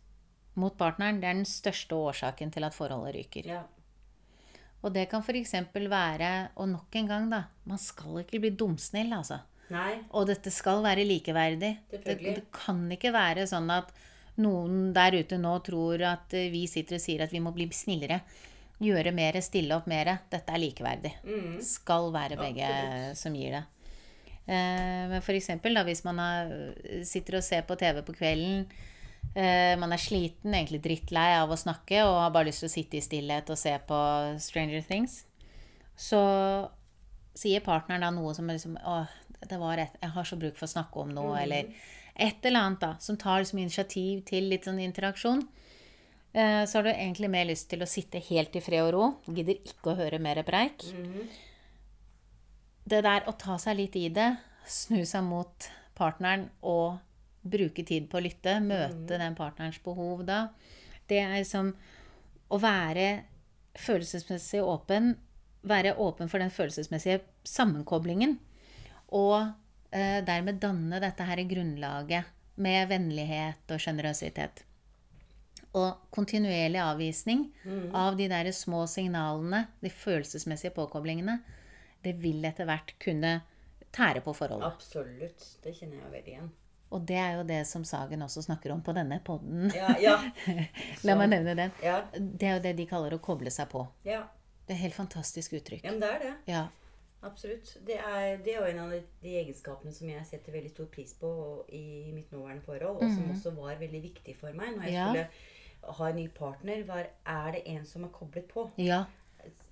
mot 0.55 0.75
partneren, 0.77 1.19
det 1.21 1.27
er 1.29 1.33
den 1.33 1.45
største 1.45 1.91
årsaken 1.95 2.51
til 2.51 2.63
at 2.63 2.73
forholdet 2.73 3.15
ryker. 3.15 3.45
ja. 3.45 3.63
Og 4.83 4.93
det 4.93 5.09
kan 5.09 5.21
f.eks. 5.23 5.51
være, 5.73 6.49
og 6.55 6.67
nok 6.69 6.95
en 6.95 7.07
gang, 7.07 7.29
da 7.31 7.43
Man 7.65 7.77
skal 7.79 8.19
ikke 8.21 8.39
bli 8.39 8.49
dumsnill, 8.51 9.11
altså. 9.13 9.39
Nei. 9.73 9.93
Og 10.13 10.27
dette 10.29 10.51
skal 10.53 10.83
være 10.85 11.05
likeverdig. 11.07 11.71
Det, 11.91 12.17
det 12.21 12.43
kan 12.53 12.83
ikke 12.93 13.13
være 13.15 13.47
sånn 13.49 13.71
at 13.73 13.93
noen 14.41 14.91
der 14.95 15.15
ute 15.21 15.39
nå 15.39 15.53
tror 15.65 16.01
at 16.05 16.35
eh, 16.35 16.51
vi 16.53 16.65
sitter 16.69 16.99
og 16.99 17.03
sier 17.03 17.23
at 17.25 17.33
vi 17.33 17.41
må 17.43 17.53
bli 17.55 17.67
snillere. 17.73 18.19
Gjøre 18.83 19.13
mer, 19.15 19.39
stille 19.43 19.77
opp 19.77 19.87
mer. 19.87 20.11
Dette 20.31 20.51
er 20.51 20.61
likeverdig. 20.61 21.13
Mm. 21.23 21.53
Skal 21.63 22.11
være 22.13 22.39
begge 22.39 22.67
Absolutt. 22.67 23.21
som 23.21 23.37
gir 23.39 23.55
det. 23.55 23.63
Eh, 24.45 25.05
men 25.09 25.23
for 25.25 25.37
eksempel 25.37 25.77
da, 25.77 25.85
hvis 25.87 26.03
man 26.05 26.19
har, 26.21 26.51
sitter 27.07 27.39
og 27.39 27.47
ser 27.47 27.63
på 27.65 27.77
TV 27.79 28.03
på 28.05 28.17
kvelden, 28.17 28.65
eh, 29.33 29.73
man 29.79 29.95
er 29.95 30.01
sliten, 30.01 30.53
egentlig 30.53 30.83
drittlei 30.83 31.31
av 31.39 31.49
å 31.51 31.59
snakke 31.59 32.03
og 32.05 32.19
har 32.25 32.33
bare 32.35 32.51
lyst 32.51 32.65
til 32.65 32.69
å 32.69 32.75
sitte 32.75 32.99
i 32.99 33.05
stillhet 33.05 33.49
og 33.49 33.59
se 33.59 33.73
på 33.87 34.01
Stranger 34.43 34.83
Things, 34.85 35.23
så 35.95 36.21
sier 37.35 37.63
partneren 37.63 38.03
da 38.03 38.11
noe 38.15 38.33
som 38.35 38.49
er 38.49 38.57
liksom 38.57 38.75
Å, 38.79 39.05
det 39.41 39.59
var 39.61 39.81
et, 39.81 39.99
jeg 40.01 40.13
har 40.15 40.27
så 40.27 40.37
bruk 40.39 40.57
for 40.57 40.67
å 40.67 40.73
snakke 40.73 41.03
om 41.03 41.13
noe, 41.15 41.35
eller 41.41 41.69
et 42.15 42.47
eller 42.47 42.61
annet 42.61 42.81
da, 42.81 42.91
som 43.03 43.17
tar 43.19 43.41
liksom 43.41 43.59
initiativ 43.59 44.23
til 44.29 44.47
litt 44.51 44.67
sånn 44.67 44.79
interaksjon. 44.83 45.43
Eh, 46.35 46.61
så 46.67 46.77
har 46.77 46.87
du 46.87 46.91
egentlig 46.93 47.31
mer 47.31 47.47
lyst 47.49 47.69
til 47.71 47.83
å 47.83 47.89
sitte 47.89 48.23
helt 48.29 48.55
i 48.55 48.63
fred 48.63 48.83
og 48.87 48.93
ro. 48.95 49.09
Gidder 49.27 49.59
ikke 49.59 49.93
å 49.93 49.97
høre 49.99 50.19
mer 50.23 50.41
preik. 50.47 50.83
Det 52.85 53.01
der 53.03 53.27
å 53.27 53.33
ta 53.39 53.57
seg 53.61 53.79
litt 53.79 53.95
i 53.99 54.07
det, 54.13 54.29
snu 54.67 55.01
seg 55.07 55.25
mot 55.25 55.69
partneren 55.97 56.49
og 56.61 56.99
bruke 57.45 57.85
tid 57.85 58.09
på 58.09 58.19
å 58.19 58.25
lytte, 58.25 58.57
møte 58.63 59.19
den 59.21 59.37
partnerens 59.37 59.79
behov 59.85 60.25
da, 60.27 60.47
det 61.09 61.21
er 61.21 61.35
liksom 61.37 61.71
å 62.49 62.59
være 62.61 63.07
følelsesmessig 63.77 64.63
åpen, 64.63 65.13
være 65.65 65.95
åpen 66.01 66.29
for 66.31 66.41
den 66.41 66.53
følelsesmessige 66.53 67.21
sammenkoblingen, 67.45 68.37
og 69.09 69.51
eh, 69.91 70.21
dermed 70.25 70.59
danne 70.63 70.99
dette 71.03 71.23
her 71.27 71.41
grunnlaget 71.49 72.31
med 72.55 72.87
vennlighet 72.89 73.71
og 73.75 73.81
sjenerøsitet. 73.83 74.63
Og 75.75 76.05
kontinuerlig 76.15 76.79
avvisning 76.79 77.41
av 77.91 78.15
de 78.15 78.29
der 78.31 78.47
små 78.55 78.85
signalene, 78.87 79.65
de 79.83 79.89
følelsesmessige 79.91 80.71
påkoblingene, 80.71 81.41
det 82.05 82.13
vil 82.21 82.45
etter 82.47 82.63
hvert 82.69 82.93
kunne 83.03 83.41
tære 83.95 84.21
på 84.23 84.31
forholdet. 84.37 84.69
Absolutt. 84.71 85.43
Det 85.63 85.73
kjenner 85.75 85.99
jeg 85.99 86.13
veldig 86.13 86.31
igjen. 86.31 86.47
Og 86.95 87.03
det 87.09 87.17
er 87.19 87.33
jo 87.35 87.43
det 87.49 87.59
som 87.67 87.83
Sagen 87.83 88.23
også 88.23 88.45
snakker 88.45 88.71
om 88.71 88.79
på 88.85 88.93
denne 88.95 89.17
podden. 89.25 89.67
Ja, 89.75 89.91
ja. 89.99 90.15
La 91.07 91.17
meg 91.19 91.31
nevne 91.33 91.57
den. 91.59 91.75
Ja, 91.83 91.97
Det 92.15 92.47
er 92.47 92.55
jo 92.55 92.63
det 92.63 92.75
de 92.77 92.85
kaller 92.87 93.17
å 93.17 93.19
koble 93.19 93.51
seg 93.51 93.67
på. 93.73 93.83
ja. 94.07 94.23
Det 94.65 94.73
er 94.73 94.79
et 94.79 94.81
helt 94.87 94.95
fantastisk 94.97 95.51
uttrykk. 95.59 95.83
ja 95.85 95.91
men 95.91 95.99
det 96.01 96.07
er 96.09 96.21
det. 96.23 96.29
Absolutt. 97.25 97.77
Det 97.87 97.97
er, 97.97 98.37
det 98.45 98.53
er 98.53 98.59
jo 98.61 98.69
en 98.69 98.79
av 98.85 98.93
de, 98.93 99.33
egenskapene 99.41 99.93
som 99.93 100.09
jeg 100.09 100.25
setter 100.29 100.53
veldig 100.55 100.71
stor 100.71 100.89
pris 100.93 101.13
på 101.19 101.29
i 101.73 102.11
mitt 102.13 102.31
nåværende 102.33 102.65
forhold, 102.65 103.01
og 103.01 103.11
som 103.15 103.31
også 103.33 103.53
var 103.57 103.79
veldig 103.81 104.01
viktig 104.03 104.37
for 104.39 104.53
meg 104.57 104.75
når 104.77 104.89
jeg. 104.89 104.95
Ja. 104.95 105.07
skulle 105.09 105.93
ha 105.99 106.09
en 106.09 106.15
ny 106.15 106.27
partner. 106.33 106.83
Var, 106.87 107.09
er 107.25 107.51
det 107.57 107.63
en 107.75 107.85
som 107.85 108.05
er 108.07 108.13
koblet 108.13 108.47
på? 108.51 108.69
Ja. 108.81 109.03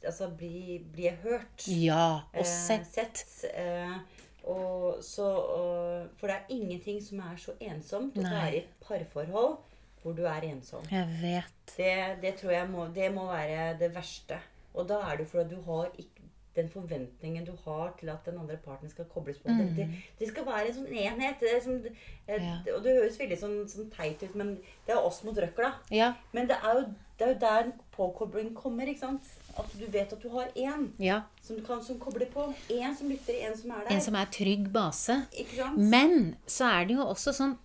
Altså, 0.06 0.30
blir, 0.38 0.84
bli 0.94 1.08
jeg 1.08 1.18
hørt? 1.24 1.68
Ja. 1.68 2.22
Og 2.34 2.44
Eh, 2.44 2.46
sett. 2.46 2.88
sett 2.94 3.46
eh, 3.54 3.98
og 4.44 5.04
så, 5.04 5.26
og, 5.26 6.10
for 6.20 6.28
det 6.28 6.36
er 6.36 6.52
ingenting 6.52 7.00
som 7.04 7.20
er 7.24 7.38
så 7.40 7.56
ensomt 7.64 8.18
å 8.18 8.22
det 8.22 8.32
være 8.32 8.56
i 8.56 8.64
et 8.64 8.74
parforhold 8.84 9.56
hvor 10.04 10.16
du 10.18 10.26
er 10.28 10.44
ensom. 10.50 10.84
Jeg 10.92 11.08
vet. 11.22 11.76
Det, 11.78 11.94
det 12.22 12.34
tror 12.42 12.52
jeg 12.52 12.70
må, 12.70 12.88
det 12.96 13.08
må 13.16 13.30
være 13.32 13.78
det 13.80 13.94
verste. 13.96 14.42
Og 14.74 14.88
da 14.90 15.00
er 15.08 15.22
det 15.22 15.28
fordi 15.32 15.56
du 15.56 15.62
har 15.62 15.94
ikke 15.98 16.13
den 16.56 16.70
forventningen 16.70 17.46
du 17.46 17.54
har 17.66 17.94
til 18.00 18.10
at 18.14 18.26
den 18.26 18.38
andre 18.38 18.58
parten 18.62 18.90
skal 18.90 19.06
kobles 19.10 19.40
på. 19.42 19.50
Det, 19.50 19.72
det, 19.78 19.88
det 20.20 20.28
skal 20.30 20.46
være 20.46 20.68
en 20.70 20.76
sånn 20.76 20.92
enhet. 20.92 21.46
Som, 21.64 21.80
eh, 21.86 22.02
Mm. 22.24 22.44
Ja. 22.66 22.76
Og 22.76 22.84
det 22.84 22.94
høres 22.96 23.18
veldig 23.20 23.38
sånn, 23.40 23.56
sånn 23.68 23.90
teit 23.92 24.22
ut, 24.24 24.36
men 24.40 24.54
det 24.88 24.94
er 24.96 25.02
oss 25.04 25.24
mot 25.28 25.36
røkla. 25.36 25.74
Ja. 25.92 26.14
Men 26.32 26.48
det 26.48 26.56
er 26.56 26.78
jo, 26.78 26.86
det 27.20 27.26
er 27.26 27.34
jo 27.34 27.40
der 27.42 27.72
påkobling 27.92 28.54
kommer. 28.56 28.88
ikke 28.88 29.00
sant? 29.00 29.28
At 29.58 29.74
du 29.76 29.86
vet 29.92 30.14
at 30.14 30.22
du 30.24 30.30
har 30.30 30.48
én 30.56 30.88
ja. 31.04 31.22
som, 31.42 31.58
du 31.58 31.66
kan, 31.66 31.84
som 31.84 32.00
kobler 32.00 32.30
på. 32.32 32.48
Én 32.70 32.96
som 32.96 33.10
lytter, 33.12 33.34
én 33.34 33.58
som 33.60 33.72
er 33.72 33.84
der. 33.84 33.96
En 33.96 34.02
som 34.02 34.16
er 34.16 34.32
trygg 34.32 34.70
base. 34.74 35.20
Ikke 35.34 35.58
sant? 35.58 35.78
Men 35.78 36.38
så 36.48 36.70
er 36.70 36.88
det 36.88 36.98
jo 36.98 37.10
også 37.10 37.36
sånn 37.36 37.58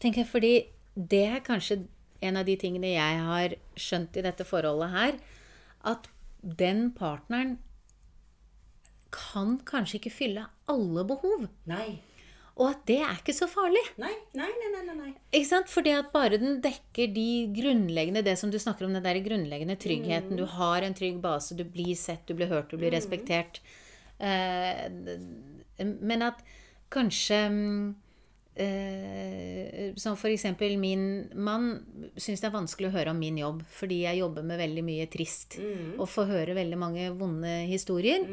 tenker 0.00 0.24
jeg, 0.24 0.28
Fordi 0.28 0.54
det 0.96 1.24
er 1.28 1.44
kanskje 1.44 1.84
en 2.24 2.36
av 2.40 2.48
de 2.48 2.56
tingene 2.56 2.94
jeg 2.94 3.22
har 3.28 3.54
skjønt 3.76 4.16
i 4.16 4.24
dette 4.24 4.44
forholdet 4.48 4.90
her. 4.92 5.16
At 5.86 6.10
den 6.40 6.90
partneren 6.96 7.58
kan 9.14 9.56
kanskje 9.68 10.00
ikke 10.00 10.14
fylle 10.14 10.46
alle 10.70 11.06
behov. 11.08 11.48
Nei. 11.70 11.98
Og 12.56 12.70
at 12.70 12.86
det 12.88 12.96
er 13.04 13.18
ikke 13.18 13.34
så 13.36 13.48
farlig. 13.50 13.82
Nei, 14.00 14.14
nei, 14.36 14.48
nei, 14.48 14.80
nei, 14.80 14.94
nei. 14.96 15.10
Ikke 15.28 15.48
sant? 15.50 15.68
Fordi 15.68 15.92
at 15.92 16.08
bare 16.14 16.38
den 16.40 16.62
dekker 16.64 17.10
de 17.12 17.28
grunnleggende 17.52 18.22
Det 18.24 18.32
som 18.40 18.52
du 18.52 18.56
snakker 18.58 18.86
om, 18.86 18.94
den 18.96 19.04
der 19.04 19.20
grunnleggende 19.24 19.76
tryggheten. 19.76 20.38
Du 20.40 20.46
har 20.48 20.86
en 20.86 20.96
trygg 20.96 21.20
base, 21.20 21.56
du 21.56 21.66
blir 21.68 21.92
sett, 22.00 22.24
du 22.24 22.32
blir 22.38 22.48
hørt, 22.48 22.72
du 22.72 22.80
blir 22.80 22.94
respektert. 22.96 23.60
Eh, 24.18 24.88
men 25.84 26.24
at 26.24 26.40
kanskje 26.88 27.42
mm, 27.52 27.94
eh, 28.64 29.90
Som 30.00 30.14
for 30.16 30.32
eksempel 30.32 30.78
min 30.80 31.26
mann 31.36 31.74
syns 32.16 32.40
det 32.40 32.48
er 32.48 32.54
vanskelig 32.54 32.88
å 32.88 32.94
høre 32.94 33.12
om 33.12 33.18
min 33.20 33.36
jobb 33.36 33.60
fordi 33.68 33.98
jeg 34.06 34.22
jobber 34.22 34.46
med 34.48 34.62
veldig 34.64 34.86
mye 34.86 35.10
trist. 35.12 35.58
Og 36.00 36.08
får 36.08 36.32
høre 36.32 36.56
veldig 36.56 36.80
mange 36.80 37.10
vonde 37.20 37.58
historier. 37.68 38.24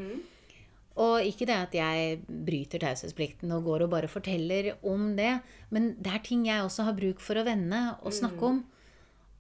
Og 1.02 1.26
ikke 1.26 1.48
det 1.50 1.56
at 1.58 1.74
jeg 1.74 2.20
bryter 2.28 2.84
taushetsplikten 2.84 3.52
og 3.56 3.66
går 3.66 3.86
og 3.88 3.94
bare 3.96 4.10
forteller 4.12 4.76
om 4.86 5.16
det, 5.18 5.40
men 5.74 5.96
det 5.98 6.12
er 6.14 6.22
ting 6.26 6.46
jeg 6.46 6.62
også 6.62 6.86
har 6.86 6.98
bruk 6.98 7.24
for 7.24 7.40
å 7.40 7.46
vende 7.48 7.80
og 8.04 8.14
snakke 8.14 8.46
om. 8.46 8.60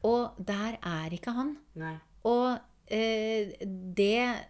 Og 0.09 0.39
der 0.41 0.79
er 0.81 1.13
ikke 1.13 1.35
han. 1.35 1.55
nei. 1.77 1.95
Og 2.25 2.57
eh, 2.87 3.53
det 3.69 4.47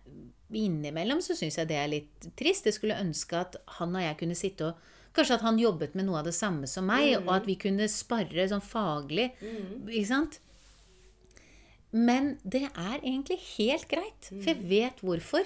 Innimellom 0.54 1.18
så 1.26 1.34
syns 1.34 1.58
jeg 1.58 1.70
det 1.72 1.78
er 1.82 1.90
litt 1.90 2.28
trist. 2.38 2.68
Jeg 2.70 2.78
skulle 2.78 3.00
ønske 3.02 3.40
at 3.40 3.56
han 3.80 3.96
og 3.98 4.04
jeg 4.04 4.20
kunne 4.20 4.38
sitte 4.38 4.70
og 4.70 4.90
Kanskje 5.14 5.36
at 5.38 5.44
han 5.46 5.60
jobbet 5.62 5.94
med 5.94 6.08
noe 6.08 6.24
av 6.24 6.26
det 6.26 6.34
samme 6.34 6.66
som 6.66 6.88
meg, 6.90 7.12
og 7.20 7.28
at 7.36 7.46
vi 7.46 7.54
kunne 7.62 7.86
sparre 7.92 8.48
sånn 8.50 8.64
faglig. 8.66 9.28
Ikke 9.86 10.08
sant? 10.10 10.40
Men 11.94 12.32
det 12.42 12.64
er 12.72 12.96
egentlig 13.04 13.38
helt 13.52 13.86
greit, 13.92 14.32
for 14.32 14.50
jeg 14.50 14.66
vet 14.72 15.04
hvorfor. 15.06 15.46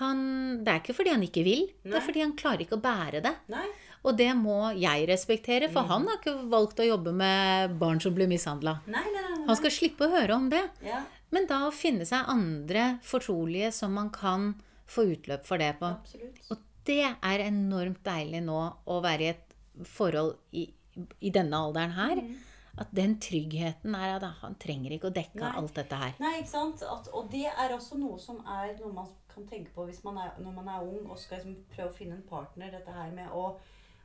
Han, 0.00 0.20
det 0.64 0.72
er 0.72 0.80
ikke 0.82 0.96
fordi 0.96 1.12
han 1.14 1.22
ikke 1.26 1.44
vil, 1.46 1.66
det 1.84 1.96
er 1.98 2.04
fordi 2.04 2.22
han 2.24 2.34
klarer 2.38 2.64
ikke 2.64 2.78
å 2.78 2.82
bære 2.84 3.20
det. 3.24 3.32
Nei. 3.52 3.66
Og 4.00 4.16
det 4.16 4.30
må 4.38 4.70
jeg 4.80 5.04
respektere, 5.10 5.68
for 5.68 5.84
han 5.90 6.06
har 6.08 6.16
ikke 6.16 6.32
valgt 6.48 6.80
å 6.80 6.86
jobbe 6.88 7.12
med 7.12 7.74
barn 7.80 8.00
som 8.00 8.14
blir 8.16 8.30
mishandla. 8.30 8.78
Nei, 8.88 9.02
nei, 9.04 9.20
nei, 9.26 9.34
nei. 9.34 9.46
Han 9.50 9.58
skal 9.58 9.74
slippe 9.74 10.06
å 10.06 10.14
høre 10.14 10.38
om 10.40 10.48
det. 10.52 10.62
Ja, 10.86 11.02
Men 11.30 11.44
da 11.50 11.58
finne 11.70 12.06
seg 12.08 12.24
andre 12.32 12.86
fortrolige 13.06 13.68
som 13.76 13.92
man 13.94 14.08
kan 14.10 14.54
få 14.90 15.04
utløp 15.12 15.44
for 15.46 15.60
det 15.60 15.74
på. 15.78 15.92
absolutt. 16.00 16.40
Og 16.50 16.64
det 16.88 17.02
er 17.12 17.44
enormt 17.44 18.00
deilig 18.02 18.40
nå 18.48 18.62
å 18.88 19.00
være 19.04 19.22
i 19.26 19.32
et 19.34 19.84
forhold 19.86 20.32
i, 20.56 20.64
i 21.20 21.30
denne 21.30 21.60
alderen 21.60 21.92
her. 21.94 22.22
At 22.80 22.88
den 22.96 23.18
tryggheten 23.20 23.94
er 23.94 24.16
at 24.16 24.24
han 24.40 24.56
trenger 24.56 24.96
ikke 24.96 25.10
å 25.10 25.14
dekke 25.14 25.42
Nei. 25.44 25.52
alt 25.60 25.76
dette 25.76 25.96
her. 26.00 26.16
Nei, 26.22 26.38
ikke 26.40 26.54
sant? 26.54 26.82
At, 26.88 27.10
og 27.12 27.28
det 27.30 27.44
er 27.52 27.74
også 27.76 27.98
noe 28.00 28.16
som 28.22 28.40
er 28.48 28.72
noe 28.80 28.94
man 28.96 29.10
kan 29.40 29.48
tenke 29.50 29.72
på 29.74 29.84
hvis 29.88 30.04
man 30.04 30.16
er, 30.22 30.30
når 30.38 30.52
man 30.60 30.68
er 30.68 30.82
ung 30.86 31.10
og 31.10 31.18
skal 31.18 31.38
liksom 31.40 31.56
prøve 31.74 31.88
å 31.90 31.96
finne 31.96 32.16
en 32.16 32.22
partner. 32.28 32.70
Dette 32.70 32.92
her 32.92 33.10
med 33.16 33.28
å, 33.32 33.56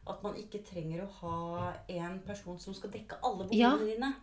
at 0.08 0.24
man 0.24 0.36
ikke 0.38 0.64
trenger 0.66 1.04
å 1.06 1.12
ha 1.22 1.74
en 1.90 2.20
person 2.28 2.60
som 2.60 2.74
skal 2.74 2.92
dekke 2.94 3.20
alle 3.24 3.48
behovene 3.48 3.60
Ja. 3.60 3.76
dine. 3.96 4.14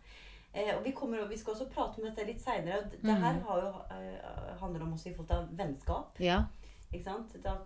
Eh, 0.55 0.77
og 0.77 0.83
vi, 0.85 0.90
kommer, 0.92 1.22
vi 1.29 1.37
skal 1.40 1.55
også 1.55 1.70
prate 1.72 1.98
om 1.98 2.05
dette 2.05 2.27
litt 2.29 2.40
seinere. 2.42 2.83
Det, 2.90 2.98
det 3.03 3.14
her 3.22 3.38
har 3.40 3.61
jo, 3.62 3.70
eh, 3.96 4.57
handler 4.61 4.83
om 4.85 4.92
også 4.92 5.09
i 5.09 5.14
forhold 5.14 5.31
til 5.48 5.57
vennskap. 5.59 6.20
Ja. 6.20 6.42
Ikke 6.92 7.05
sant? 7.05 7.35
Er 7.44 7.57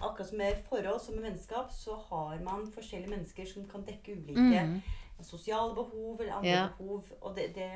akkurat 0.00 0.28
som 0.28 0.38
med 0.38 0.62
forhold 0.68 1.00
som 1.04 1.14
med 1.14 1.22
vennskap, 1.28 1.68
så 1.72 1.98
har 2.08 2.38
man 2.40 2.64
forskjellige 2.72 3.10
mennesker 3.12 3.44
som 3.46 3.66
kan 3.68 3.84
dekke 3.84 4.16
ulike 4.16 4.82
sosiale 5.22 5.74
behov 5.74 6.20
eller 6.20 6.32
andre 6.38 6.48
Ja. 6.50 6.68
behov. 6.78 7.04
Og 7.20 7.36
det, 7.36 7.54
det 7.54 7.70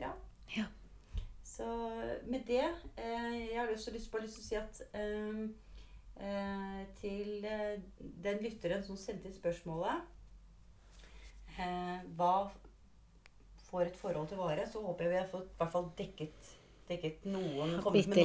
Ja. 0.00 0.10
Ja. 0.56 0.64
Så 1.56 1.64
med 2.28 2.42
det 2.46 2.60
eh, 3.00 3.36
Jeg 3.48 3.56
har 3.60 3.70
også 3.72 3.90
lyst, 3.94 4.10
bare 4.12 4.26
lyst 4.26 4.36
til 4.36 4.44
å 4.44 4.48
si 4.50 4.56
at 4.60 4.80
eh, 4.92 5.38
eh, 6.20 6.82
til 7.00 7.46
eh, 7.48 7.78
den 8.26 8.42
lytteren 8.44 8.84
som 8.84 8.98
sendte 9.00 9.32
spørsmålet 9.32 10.02
eh, 11.58 11.98
Hva 12.18 12.34
får 13.70 13.88
et 13.88 13.96
forhold 13.98 14.28
til 14.30 14.38
vare? 14.40 14.68
Så 14.70 14.82
håper 14.84 15.06
jeg 15.08 15.14
vi 15.14 15.20
har 15.22 15.30
fått 15.32 15.48
i 15.48 15.58
hvert 15.58 15.72
fall 15.72 15.88
dekket, 15.98 16.52
dekket 16.90 17.24
noen 17.32 17.78
Bitte 17.96 18.20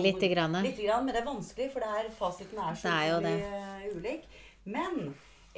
lite 0.67 0.85
grann. 0.85 1.05
Men 1.07 1.15
det 1.15 1.21
er 1.23 1.29
vanskelig, 1.31 1.71
for 1.73 1.83
det 1.85 1.89
er, 2.01 2.11
fasiten 2.19 2.59
er 2.61 2.77
så 2.77 2.91
er 2.91 3.25
eh, 3.47 3.87
ulik. 3.95 4.27
Men 4.69 5.15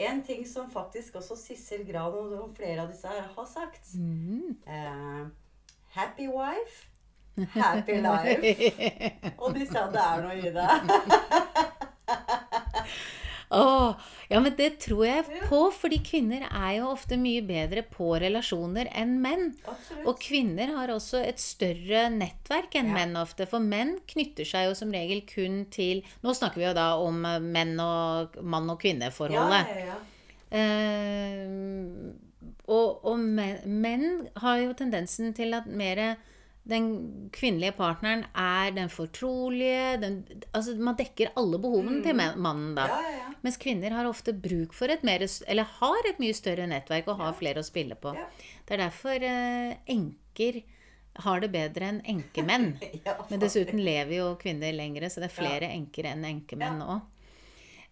en 0.08 0.24
ting 0.26 0.46
som 0.50 0.70
faktisk 0.72 1.20
også 1.20 1.36
Sissel 1.38 1.84
Gran 1.90 2.16
og 2.16 2.32
og 2.38 2.54
flere 2.58 2.86
av 2.86 2.94
disse 2.94 3.08
her 3.12 3.28
har 3.36 3.46
sagt 3.50 3.92
Mm. 3.98 4.56
eh, 4.66 5.26
Happy 5.94 6.26
wife, 6.32 6.88
happy 7.56 8.00
life. 8.04 9.34
Og 9.40 9.54
de 9.58 9.66
sa 9.70 9.88
det 9.94 10.04
er 10.04 10.22
noe 10.24 10.36
i 10.38 10.52
det. 10.54 10.70
Åh, 13.54 13.94
ja, 14.34 14.40
men 14.42 14.56
det 14.58 14.80
tror 14.82 15.04
jeg 15.06 15.26
på, 15.46 15.60
fordi 15.78 16.00
kvinner 16.02 16.42
er 16.48 16.72
jo 16.80 16.88
ofte 16.90 17.20
mye 17.22 17.44
bedre 17.46 17.84
på 17.86 18.08
relasjoner 18.24 18.88
enn 18.98 19.12
menn. 19.22 19.52
Absolutt. 19.70 20.08
Og 20.10 20.18
kvinner 20.24 20.72
har 20.74 20.90
også 20.90 21.22
et 21.22 21.38
større 21.42 22.08
nettverk 22.16 22.74
enn 22.80 22.90
Ja. 22.90 22.96
menn 22.98 23.14
ofte. 23.20 23.46
For 23.50 23.60
menn 23.62 24.00
knytter 24.10 24.48
seg 24.50 24.72
jo 24.72 24.74
som 24.80 24.90
regel 24.96 25.22
kun 25.30 25.66
til 25.70 26.02
Nå 26.26 26.34
snakker 26.34 26.58
vi 26.64 26.66
jo 26.66 26.74
da 26.74 26.88
om 26.98 27.22
eh, 27.30 27.38
menn 27.40 27.76
og 27.80 28.40
mann- 28.42 28.70
og 28.74 28.82
kvinneforholdet. 28.82 29.70
ja, 29.70 29.86
ja. 29.92 30.02
Eh, 30.54 31.46
og 32.74 33.06
og 33.06 33.18
menn, 33.20 33.60
menn 33.66 34.28
har 34.42 34.58
jo 34.64 34.74
tendensen 34.74 35.34
til 35.36 35.54
at 35.54 35.66
mer 35.68 36.16
den 36.64 36.86
kvinnelige 37.36 37.76
partneren 37.76 38.22
er 38.40 38.72
den 38.72 38.88
fortrolige 38.88 39.98
den, 40.00 40.22
Altså 40.56 40.78
man 40.80 40.96
dekker 40.96 41.34
alle 41.40 41.60
behovene 41.60 42.00
til 42.06 42.16
mannen, 42.16 42.72
da. 42.78 42.86
Mm. 42.88 42.94
ja, 42.94 43.02
ja, 43.10 43.18
ja. 43.18 43.32
Mens 43.44 43.60
kvinner 43.60 43.92
har 43.92 44.08
ofte 44.08 44.32
bruk 44.34 44.74
for 44.74 44.88
et 44.88 45.04
mer, 45.04 45.26
Eller 45.48 45.68
har 45.82 46.08
et 46.08 46.22
mye 46.24 46.34
større 46.34 46.68
nettverk 46.72 47.10
og 47.12 47.20
har 47.20 47.36
flere 47.36 47.60
å 47.60 47.68
spille 47.68 47.98
på. 48.00 48.16
Det 48.64 48.78
er 48.78 48.86
derfor 48.86 49.28
eh, 49.28 49.76
enker 49.92 50.62
har 51.22 51.44
det 51.44 51.52
bedre 51.54 51.90
enn 51.92 52.00
enkemenn. 52.10 52.70
Men 53.30 53.42
dessuten 53.44 53.84
lever 53.84 54.16
jo 54.18 54.30
kvinner 54.42 54.74
lengre, 54.74 55.12
så 55.12 55.22
det 55.22 55.30
er 55.30 55.36
flere 55.36 55.74
enker 55.74 56.08
enn 56.14 56.24
enkemenn 56.32 56.80
òg. 56.86 57.04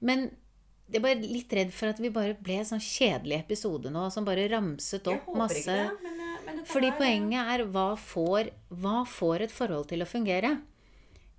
Men 0.01 0.31
jeg 0.91 0.99
er 0.99 1.03
bare 1.05 1.19
litt 1.23 1.53
redd 1.55 1.69
for 1.75 1.91
at 1.91 1.99
vi 2.03 2.09
bare 2.11 2.35
ble 2.39 2.57
en 2.59 2.67
sånn 2.67 2.81
kjedelig 2.83 3.37
episode 3.43 3.91
nå, 3.93 4.07
som 4.11 4.25
bare 4.27 4.47
ramset 4.51 5.05
opp 5.07 5.29
masse 5.39 5.63
det, 5.67 5.85
eh, 6.59 6.65
Fordi 6.65 6.91
poenget 6.97 7.47
er 7.55 7.65
hva 7.71 7.95
får, 7.97 8.49
hva 8.73 9.05
får 9.07 9.41
et 9.47 9.51
forhold 9.51 9.87
til 9.89 10.01
å 10.03 10.07
fungere? 10.09 10.61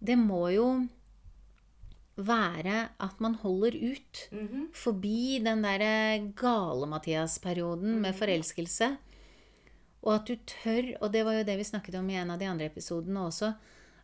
Det 0.03 0.17
må 0.19 0.47
jo 0.55 0.67
være 2.17 2.89
at 3.01 3.21
man 3.25 3.35
holder 3.41 3.73
ut 3.93 4.29
Mhm. 4.33 4.67
forbi 4.73 5.39
den 5.43 5.63
derre 5.63 6.33
gale-Mathias-perioden 6.37 8.01
med 8.01 8.15
forelskelse. 8.15 8.97
Og 10.03 10.15
at 10.15 10.27
du 10.27 10.37
tør, 10.37 10.97
og 11.01 11.13
det 11.13 11.25
var 11.25 11.33
jo 11.39 11.45
det 11.45 11.57
vi 11.59 11.65
snakket 11.65 11.95
om 11.99 12.11
i 12.11 12.15
en 12.19 12.31
av 12.31 12.39
de 12.39 12.47
andre 12.47 12.67
episodene 12.69 13.23
også, 13.29 13.55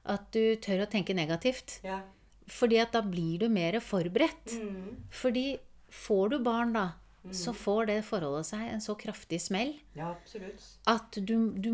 at 0.07 0.31
du 0.33 0.57
tør 0.57 0.87
å 0.87 0.91
tenke 0.91 1.15
negativt. 1.15 1.81
Ja. 1.85 2.01
Fordi 2.49 2.79
at 2.81 2.93
da 2.93 3.03
blir 3.03 3.39
du 3.41 3.49
mer 3.49 3.73
forberedt. 3.81 4.55
Mm. 4.63 4.97
Fordi 5.11 5.59
får 5.91 6.31
du 6.31 6.39
barn 6.39 6.73
da, 6.73 6.93
så 7.35 7.53
får 7.57 7.89
det 7.91 7.99
forholdet 8.07 8.49
seg 8.51 8.65
en 8.73 8.83
så 8.85 8.95
kraftig 8.99 9.41
smell 9.43 9.75
ja, 9.97 10.11
absolutt. 10.13 10.65
at 10.89 11.19
du, 11.21 11.51
du 11.57 11.73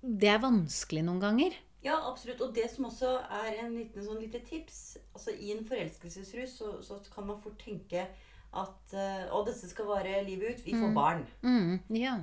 Det 0.00 0.28
er 0.28 0.42
vanskelig 0.42 1.04
noen 1.06 1.20
ganger. 1.22 1.56
Ja, 1.84 1.96
absolutt. 2.10 2.42
Og 2.44 2.52
det 2.54 2.66
som 2.70 2.88
også 2.90 3.14
er 3.40 3.62
en 3.62 3.72
liten 3.78 4.04
sånn 4.04 4.20
lite 4.20 4.42
tips 4.44 4.98
altså 5.14 5.32
I 5.32 5.54
en 5.54 5.64
forelskelsesrus 5.64 6.58
så, 6.60 6.74
så 6.84 7.00
kan 7.14 7.28
man 7.30 7.40
fort 7.40 7.56
tenke 7.62 8.04
at 8.50 8.94
eh, 8.98 9.26
Å, 9.30 9.40
dette 9.46 9.70
skal 9.70 9.88
vare 9.88 10.20
livet 10.26 10.58
ut. 10.58 10.64
Vi 10.66 10.74
får 10.74 10.94
barn. 10.94 11.24
Mm, 11.46 11.76
ja. 11.94 12.16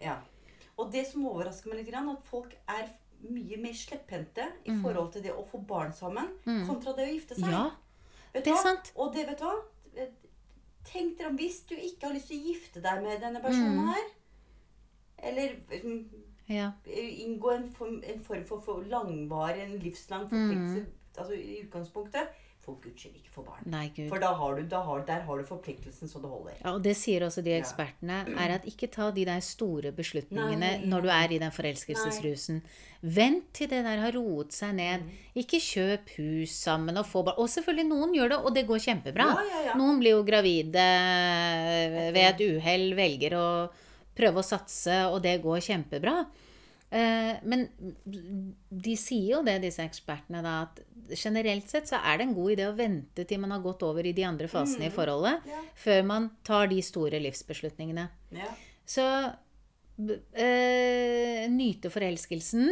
Ja. 0.00 0.18
Og 0.80 0.90
det 0.90 1.04
som 1.06 1.26
overrasker 1.28 1.70
meg 1.70 1.82
litt, 1.82 1.94
at 1.94 2.28
folk 2.30 2.54
er 2.72 2.88
mye 3.24 3.58
mer 3.60 3.76
slepphendte 3.76 4.46
i 4.64 4.74
forhold 4.82 5.12
til 5.14 5.22
det 5.24 5.32
å 5.32 5.44
få 5.48 5.60
barn 5.64 5.92
sammen, 5.96 6.32
kontra 6.66 6.96
det 6.96 7.06
å 7.06 7.12
gifte 7.12 7.38
seg. 7.38 7.52
ja. 7.52 7.68
Det 8.34 8.50
er 8.50 8.58
sant. 8.58 8.90
Og 8.98 9.12
det, 9.14 9.28
vet 9.28 9.38
du 9.38 9.44
hva? 9.46 10.08
Tenk 10.84 11.18
dere 11.18 11.30
om 11.32 11.36
hvis 11.38 11.62
du 11.68 11.74
ikke 11.74 12.06
har 12.06 12.14
lyst 12.14 12.28
til 12.28 12.38
å 12.40 12.48
gifte 12.52 12.82
deg 12.84 13.02
med 13.02 13.22
denne 13.24 13.40
personen 13.42 13.88
her, 13.88 14.12
eller 15.30 15.56
mm, 15.84 16.04
Ja. 16.48 16.70
inngå 16.86 17.50
en 17.54 17.70
form, 17.72 18.02
en 18.04 18.20
form 18.20 18.44
for, 18.44 18.60
for 18.60 18.82
langvarig, 18.82 19.62
en 19.64 19.78
livslang 19.80 20.28
forpliktelse 20.28 20.86
altså 21.16 21.34
i 21.34 21.60
utgangspunktet 21.62 22.28
For 22.64 22.78
guds 22.80 23.02
skyld, 23.02 23.18
ikke 23.20 23.32
få 23.34 23.42
barn. 23.44 23.60
Nei. 23.68 23.90
For 24.08 24.22
da 24.22 24.30
har 24.38 24.56
du, 24.56 24.62
da 24.70 24.80
har, 24.86 25.02
der 25.04 25.24
har 25.26 25.40
du 25.40 25.44
forpliktelsen 25.44 26.08
så 26.08 26.22
det 26.22 26.30
holder. 26.32 26.54
Ja, 26.62 26.72
og 26.72 26.80
det 26.86 26.94
sier 26.96 27.26
også 27.26 27.44
de 27.44 27.52
ekspertene, 27.58 28.22
er 28.40 28.54
at 28.56 28.64
ikke 28.70 28.88
ta 28.92 29.10
de 29.12 29.26
der 29.28 29.42
store 29.44 29.92
beslutningene 29.92 30.70
Nei. 30.78 30.88
når 30.88 31.04
du 31.04 31.10
er 31.12 31.34
i 31.36 31.40
den 31.42 31.52
forelskelsesrusen. 31.52 32.62
Vent 33.04 33.50
til 33.52 33.68
det 33.68 33.82
der 33.84 34.00
har 34.00 34.16
roet 34.16 34.56
seg 34.56 34.72
ned. 34.78 35.04
Ikke 35.36 35.60
kjøp 35.60 36.14
hus 36.16 36.54
sammen 36.56 36.96
og 36.96 37.04
få 37.10 37.24
barn. 37.26 37.36
Og 37.42 37.52
selvfølgelig, 37.52 37.90
noen 37.90 38.16
gjør 38.16 38.32
det, 38.32 38.40
og 38.40 38.56
det 38.56 38.64
går 38.70 38.80
kjempebra. 38.86 39.28
Ja, 39.34 39.44
ja, 39.50 39.60
ja. 39.68 39.76
Noen 39.76 40.00
blir 40.00 40.16
jo 40.16 40.24
gravide 40.24 40.88
ved 42.16 42.22
et 42.24 42.42
uhell, 42.48 42.88
velger 42.96 43.36
å 43.36 43.46
prøve 44.16 44.40
å 44.40 44.46
satse, 44.46 45.04
og 45.10 45.20
det 45.26 45.36
går 45.44 45.60
kjempebra. 45.68 46.22
Eh, 46.94 47.40
Men 47.42 47.64
de 48.70 48.94
sier 49.00 49.32
jo 49.34 49.42
det, 49.46 49.56
disse 49.64 49.82
ekspertene, 49.82 50.42
da, 50.46 50.52
at 50.68 50.80
generelt 51.18 51.68
sett 51.68 51.88
så 51.90 51.98
er 52.00 52.18
det 52.20 52.28
en 52.28 52.34
god 52.36 52.52
idé 52.54 52.68
å 52.70 52.76
vente 52.78 53.24
til 53.28 53.40
man 53.42 53.50
har 53.50 53.60
gått 53.64 53.82
over 53.82 54.06
i 54.06 54.12
de 54.16 54.22
andre 54.24 54.46
fasene 54.48 54.86
i 54.86 54.94
forholdet, 54.94 55.42
Ja. 55.50 55.60
før 55.76 56.04
man 56.06 56.30
tar 56.46 56.68
de 56.70 56.78
store 56.86 57.18
livsbeslutningene. 57.20 58.06
Ja. 58.32 58.46
Så 58.86 59.04
eh, 60.34 61.44
nyte 61.50 61.90
forelskelsen, 61.92 62.70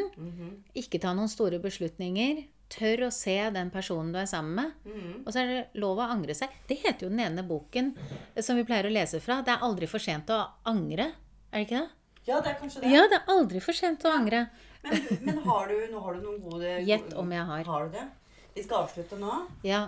ikke 0.79 1.01
ta 1.03 1.13
noen 1.17 1.31
store 1.31 1.61
beslutninger. 1.63 2.45
Tør 2.73 3.09
å 3.09 3.13
se 3.13 3.35
den 3.53 3.69
personen 3.71 4.15
du 4.15 4.19
er 4.19 4.29
sammen 4.31 4.55
med. 4.57 4.73
Mhm. 4.89 5.27
Og 5.27 5.33
så 5.35 5.43
er 5.43 5.47
det 5.51 5.81
lov 5.83 5.99
å 6.01 6.07
angre 6.09 6.33
seg. 6.35 6.49
Det 6.67 6.79
heter 6.81 7.05
jo 7.07 7.11
den 7.11 7.21
ene 7.21 7.43
boken 7.45 7.95
eh, 8.35 8.41
som 8.43 8.57
vi 8.57 8.65
pleier 8.65 8.89
å 8.89 8.93
lese 8.95 9.21
fra. 9.21 9.43
Det 9.45 9.53
er 9.53 9.67
aldri 9.67 9.87
for 9.87 9.99
sent 10.01 10.31
å 10.33 10.39
angre. 10.65 11.13
Er 11.53 11.59
det 11.61 11.67
ikke 11.69 11.83
det? 11.83 11.91
Ja, 12.25 12.39
det 12.39 12.53
er 12.53 12.59
kanskje 12.61 12.83
det. 12.83 12.93
Ja, 12.93 13.03
det 13.11 13.19
er 13.19 13.33
aldri 13.35 13.61
for 13.63 13.77
sent 13.77 14.05
å 14.07 14.13
angre. 14.15 14.47
Men, 14.83 15.05
men 15.27 15.39
har 15.47 15.69
du, 15.71 15.77
nå 15.91 16.03
har 16.05 16.17
du 16.17 16.25
noen 16.25 16.41
gode 16.43 16.79
Gjett 16.91 17.15
om 17.19 17.35
jeg 17.35 17.47
har. 17.51 17.65
Har 17.67 17.87
du 17.87 17.97
det? 17.99 18.07
Vi 18.55 18.65
skal 18.65 18.85
avslutte 18.85 19.19
nå. 19.19 19.37
Ja. 19.67 19.87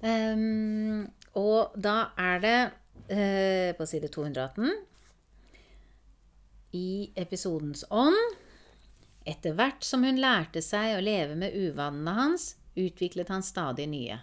Um, 0.00 1.08
og 1.38 1.74
da 1.76 2.12
er 2.20 2.44
det 2.44 2.58
uh, 3.10 3.70
på 3.74 3.86
side 3.90 4.06
218 4.14 4.68
I 6.78 7.08
episodens 7.18 7.82
ånd 7.90 8.36
Etter 9.26 9.56
hvert 9.58 9.82
som 9.82 10.06
hun 10.06 10.20
lærte 10.22 10.62
seg 10.62 10.94
å 10.94 11.02
leve 11.02 11.34
med 11.36 11.56
uvanene 11.58 12.14
hans, 12.16 12.52
utviklet 12.78 13.28
han 13.28 13.42
stadig 13.44 13.84
nye. 13.90 14.16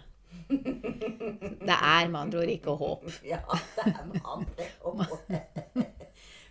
Det 1.68 1.76
er 1.76 2.08
med 2.08 2.18
andre 2.24 2.40
ord 2.40 2.50
ikke 2.50 2.74
håp. 2.80 3.06
Ja, 3.26 3.38
det 3.76 3.84
er 3.92 4.02
med 4.08 4.18
andre 4.26 4.66
ord. 4.82 5.86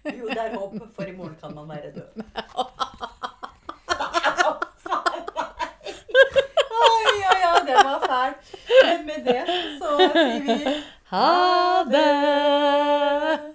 Jo, 0.20 0.28
det 0.28 0.38
er 0.38 0.58
håp, 0.58 0.74
for 0.96 1.04
i 1.04 1.12
morgen 1.18 1.36
kan 1.42 1.56
man 1.56 1.70
være 1.70 1.92
død. 1.96 2.10
Oi, 6.86 7.14
oi, 7.32 7.42
oi, 7.50 7.62
det 7.68 7.76
var 7.88 8.00
fælt. 8.10 8.38
Men 8.86 9.06
med 9.06 9.20
det 9.26 9.44
så 9.80 9.98
sier 9.98 10.40
vi 10.46 10.58
Ha 11.10 11.84
det! 11.90 13.55